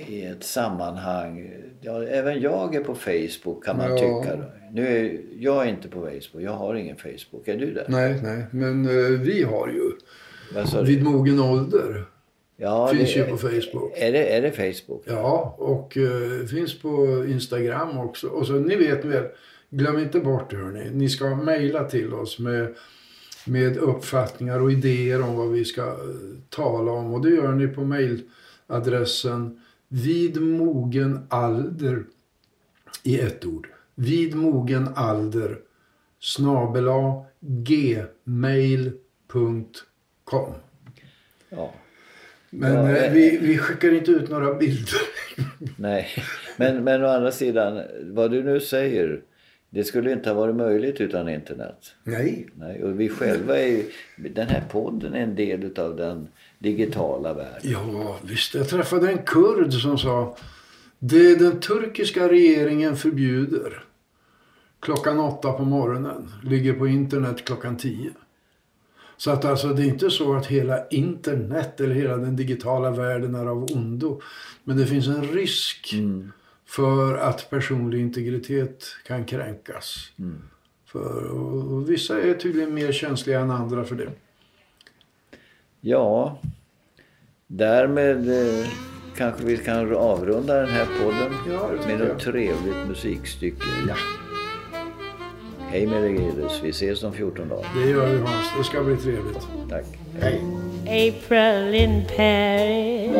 i 0.07 0.25
ett 0.25 0.43
sammanhang. 0.43 1.51
Ja, 1.81 2.03
även 2.03 2.41
jag 2.41 2.75
är 2.75 2.83
på 2.83 2.95
Facebook 2.95 3.63
kan 3.65 3.77
man 3.77 3.89
Ja. 3.91 3.97
tycka. 3.97 4.35
Då. 4.35 4.43
Nu 4.75 4.87
är, 4.87 5.21
jag 5.39 5.65
är 5.65 5.69
inte 5.69 5.87
på 5.87 5.99
Facebook, 6.01 6.43
jag 6.43 6.51
har 6.51 6.75
ingen 6.75 6.95
Facebook. 6.97 7.47
Är 7.47 7.57
du 7.57 7.73
där? 7.73 7.85
Nej, 7.89 8.19
nej. 8.23 8.45
Men 8.51 8.85
eh, 8.85 9.19
vi 9.19 9.43
har 9.43 9.67
ju 9.67 9.91
vid 10.85 11.03
mogen 11.03 11.39
ålder. 11.39 12.05
ja, 12.57 12.87
finns 12.87 13.13
det- 13.13 13.19
ju 13.19 13.25
på 13.25 13.37
Facebook. 13.37 13.91
Är 13.95 14.11
det, 14.11 14.35
är 14.37 14.41
det 14.41 14.51
Facebook? 14.51 15.03
Ja, 15.05 15.55
och 15.57 15.97
eh, 15.97 16.45
finns 16.47 16.79
på 16.81 17.25
Instagram 17.27 17.97
också. 17.97 18.27
Och 18.27 18.47
så 18.47 18.53
ni 18.53 18.75
vet 18.75 19.05
väl, 19.05 19.23
glöm 19.69 19.99
inte 19.99 20.19
bort 20.19 20.49
det 20.51 20.57
hörni. 20.57 20.89
Ni 20.93 21.09
ska 21.09 21.35
mejla 21.35 21.83
till 21.83 22.13
oss 22.13 22.39
med, 22.39 22.75
med 23.45 23.77
uppfattningar 23.77 24.59
och 24.61 24.71
idéer 24.71 25.21
om 25.21 25.35
vad 25.35 25.51
vi 25.51 25.65
ska 25.65 25.81
eh, 25.81 25.95
tala 26.49 26.91
om. 26.91 27.13
Och 27.13 27.21
det 27.21 27.29
gör 27.35 27.51
ni 27.51 27.67
på 27.67 27.81
mejladressen 28.69 29.61
vid 29.87 30.41
mogen 30.41 31.19
alder 31.29 32.03
i 33.03 33.19
ett 33.19 33.45
ord. 33.45 33.67
Vid 33.95 34.35
mogen 34.35 34.87
alder 34.95 35.57
snabela 36.19 37.25
gmail.com. 37.39 38.93
Ja. 41.49 41.73
Men 42.49 42.73
Ja, 42.73 42.89
eh, 42.89 43.03
eh, 43.03 43.13
vi, 43.13 43.37
vi 43.37 43.57
skickar 43.57 43.91
inte 43.91 44.11
ut 44.11 44.29
några 44.29 44.53
bilder. 44.53 44.99
Nej, 45.77 46.07
men, 46.57 46.83
men 46.83 47.03
å 47.03 47.07
andra 47.07 47.31
sidan, 47.31 47.81
vad 48.03 48.31
du 48.31 48.43
nu 48.43 48.59
säger, 48.59 49.21
det 49.69 49.83
skulle 49.83 50.11
inte 50.11 50.29
ha 50.29 50.35
varit 50.35 50.55
möjligt 50.55 51.01
utan 51.01 51.29
internet. 51.29 51.95
Nej. 52.03 52.47
Nej, 52.55 52.83
och 52.83 52.99
vi 52.99 53.09
själva 53.09 53.59
är 53.59 53.67
ju, 53.67 53.83
den 54.17 54.47
här 54.47 54.63
podden 54.71 55.13
är 55.13 55.19
en 55.19 55.35
del 55.35 55.79
av 55.79 55.95
den 55.95 56.27
digitala 56.59 57.33
världen. 57.33 57.61
Ja, 57.63 58.19
visst. 58.23 58.55
Jag 58.55 58.69
träffade 58.69 59.09
en 59.11 59.17
kurd 59.17 59.73
som 59.73 59.97
sa 59.97 60.37
det 60.99 61.35
den 61.35 61.59
turkiska 61.59 62.29
regeringen 62.29 62.95
förbjuder 62.95 63.84
klockan 64.85 65.19
åtta 65.19 65.51
på 65.51 65.65
morgonen 65.65 66.31
ligger 66.43 66.73
på 66.73 66.87
internet 66.87 67.45
klockan 67.45 67.77
tio. 67.77 68.11
Så 69.17 69.31
att 69.31 69.45
alltså 69.45 69.67
det 69.67 69.81
är 69.83 69.85
inte 69.85 70.09
så 70.09 70.33
att 70.35 70.45
hela 70.45 70.87
internet 70.87 71.81
eller 71.81 71.95
hela 71.95 72.17
den 72.17 72.35
digitala 72.35 72.91
världen 72.91 73.35
är 73.35 73.45
av 73.45 73.63
ondo. 73.73 74.21
Men 74.63 74.77
det 74.77 74.85
finns 74.85 75.07
en 75.07 75.23
risk 75.23 75.93
Mm. 75.93 76.31
för 76.65 77.17
att 77.17 77.49
personlig 77.49 78.01
integritet 78.01 78.85
kan 79.07 79.25
kränkas. 79.25 80.11
Mm. 80.19 80.41
För, 80.85 81.23
och, 81.31 81.71
och 81.73 81.89
vissa 81.89 82.21
är 82.21 82.33
tydligen 82.33 82.73
mer 82.73 82.91
känsliga 82.91 83.39
än 83.39 83.51
andra 83.51 83.83
för 83.83 83.95
det. 83.95 84.09
Ja, 85.81 86.39
därmed 87.47 88.29
eh, 88.29 88.67
kanske 89.17 89.45
vi 89.45 89.57
kan 89.57 89.95
avrunda 89.95 90.53
den 90.61 90.69
här 90.69 90.87
podden 91.03 91.33
Ja, 91.51 91.69
med 91.87 91.99
något 91.99 92.19
trevligt 92.19 92.87
musikstycke. 92.87 93.65
Ja. 93.87 93.95
Hej 95.75 95.85
med 95.85 96.01
dig 96.01 96.11
Gilles, 96.11 96.63
vi 96.63 96.69
ses 96.69 97.03
om 97.03 97.13
14 97.13 97.49
dagar. 97.49 97.65
Det 97.75 97.89
gör 97.89 98.09
vi 98.09 98.17
Hans. 98.17 98.47
Det 98.57 98.63
ska 98.63 98.83
bli 98.83 98.97
trevligt. 98.97 99.47
Tack. 99.69 99.85
Hej. 100.21 100.41
April 100.81 101.73
in 101.73 102.03
Paris. 102.17 103.11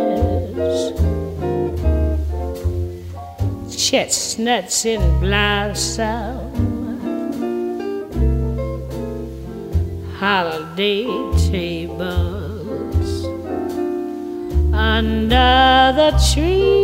Chestnuts 3.77 4.85
in 4.85 5.01
blossom. 5.19 6.35
Holiday 10.19 11.07
tables 11.51 13.25
under 14.73 15.93
the 15.93 16.11
trees. 16.33 16.74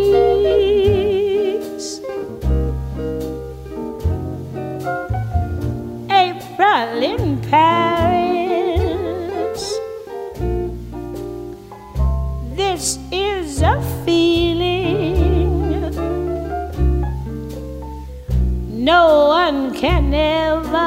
Can 19.82 20.14
ever 20.14 20.78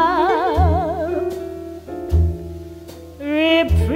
reprise. 3.18 3.94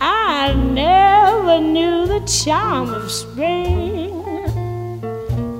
I 0.00 0.52
never 0.72 1.60
knew 1.60 2.06
the 2.08 2.20
charm 2.26 2.88
of 2.92 3.08
spring, 3.08 4.10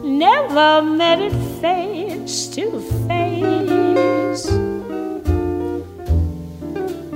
never 0.02 0.82
met 0.82 1.20
it 1.20 1.36
face 1.60 2.48
to 2.56 2.80
face. 3.06 4.46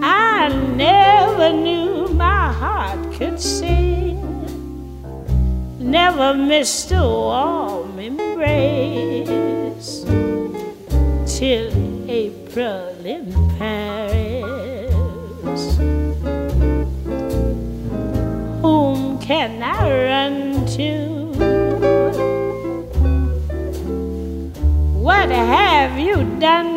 I 0.01 0.49
never 0.77 1.53
knew 1.53 2.07
my 2.14 2.53
heart 2.53 3.12
could 3.14 3.40
sing, 3.40 3.79
never 5.90 6.33
missed 6.35 6.92
a 6.92 7.03
warm 7.03 7.98
embrace 7.98 9.24
till 11.26 11.72
April 12.09 12.94
in 13.05 13.26
Paris. 13.59 14.83
Whom 18.62 19.18
can 19.18 19.61
I 19.64 19.81
run 20.11 20.64
to? 20.76 20.90
What 24.94 25.31
have 25.31 25.98
you 25.98 26.14
done 26.38 26.69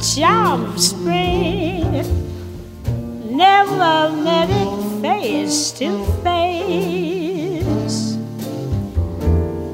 charm 0.00 0.64
of 0.64 0.80
spring, 0.80 1.82
never 3.36 4.10
met 4.24 4.48
it 4.48 5.02
face 5.02 5.72
to 5.72 6.04
face. 6.22 8.16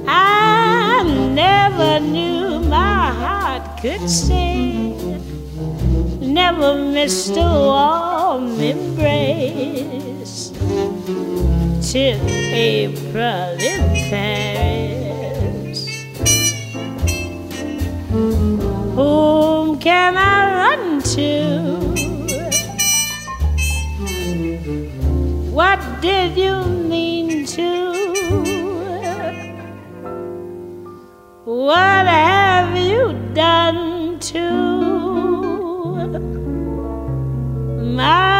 I 0.09 1.05
never 1.33 2.01
knew 2.01 2.59
my 2.59 3.13
heart 3.13 3.81
could 3.81 4.11
sing, 4.11 5.23
never 6.21 6.75
missed 6.75 7.37
a 7.37 7.43
warm 7.43 8.59
embrace 8.59 10.51
till 11.93 12.21
April 12.27 13.57
in 13.61 14.11
Paris. 14.11 14.56
Can 19.87 20.17
I 20.17 20.39
run 20.59 21.01
to? 21.15 21.31
What 25.55 25.79
did 26.01 26.37
you 26.37 26.65
mean 26.65 27.47
to? 27.55 27.71
What 31.45 32.07
have 32.07 32.77
you 32.77 33.15
done 33.33 34.19
to 34.33 34.51
my 38.01 38.36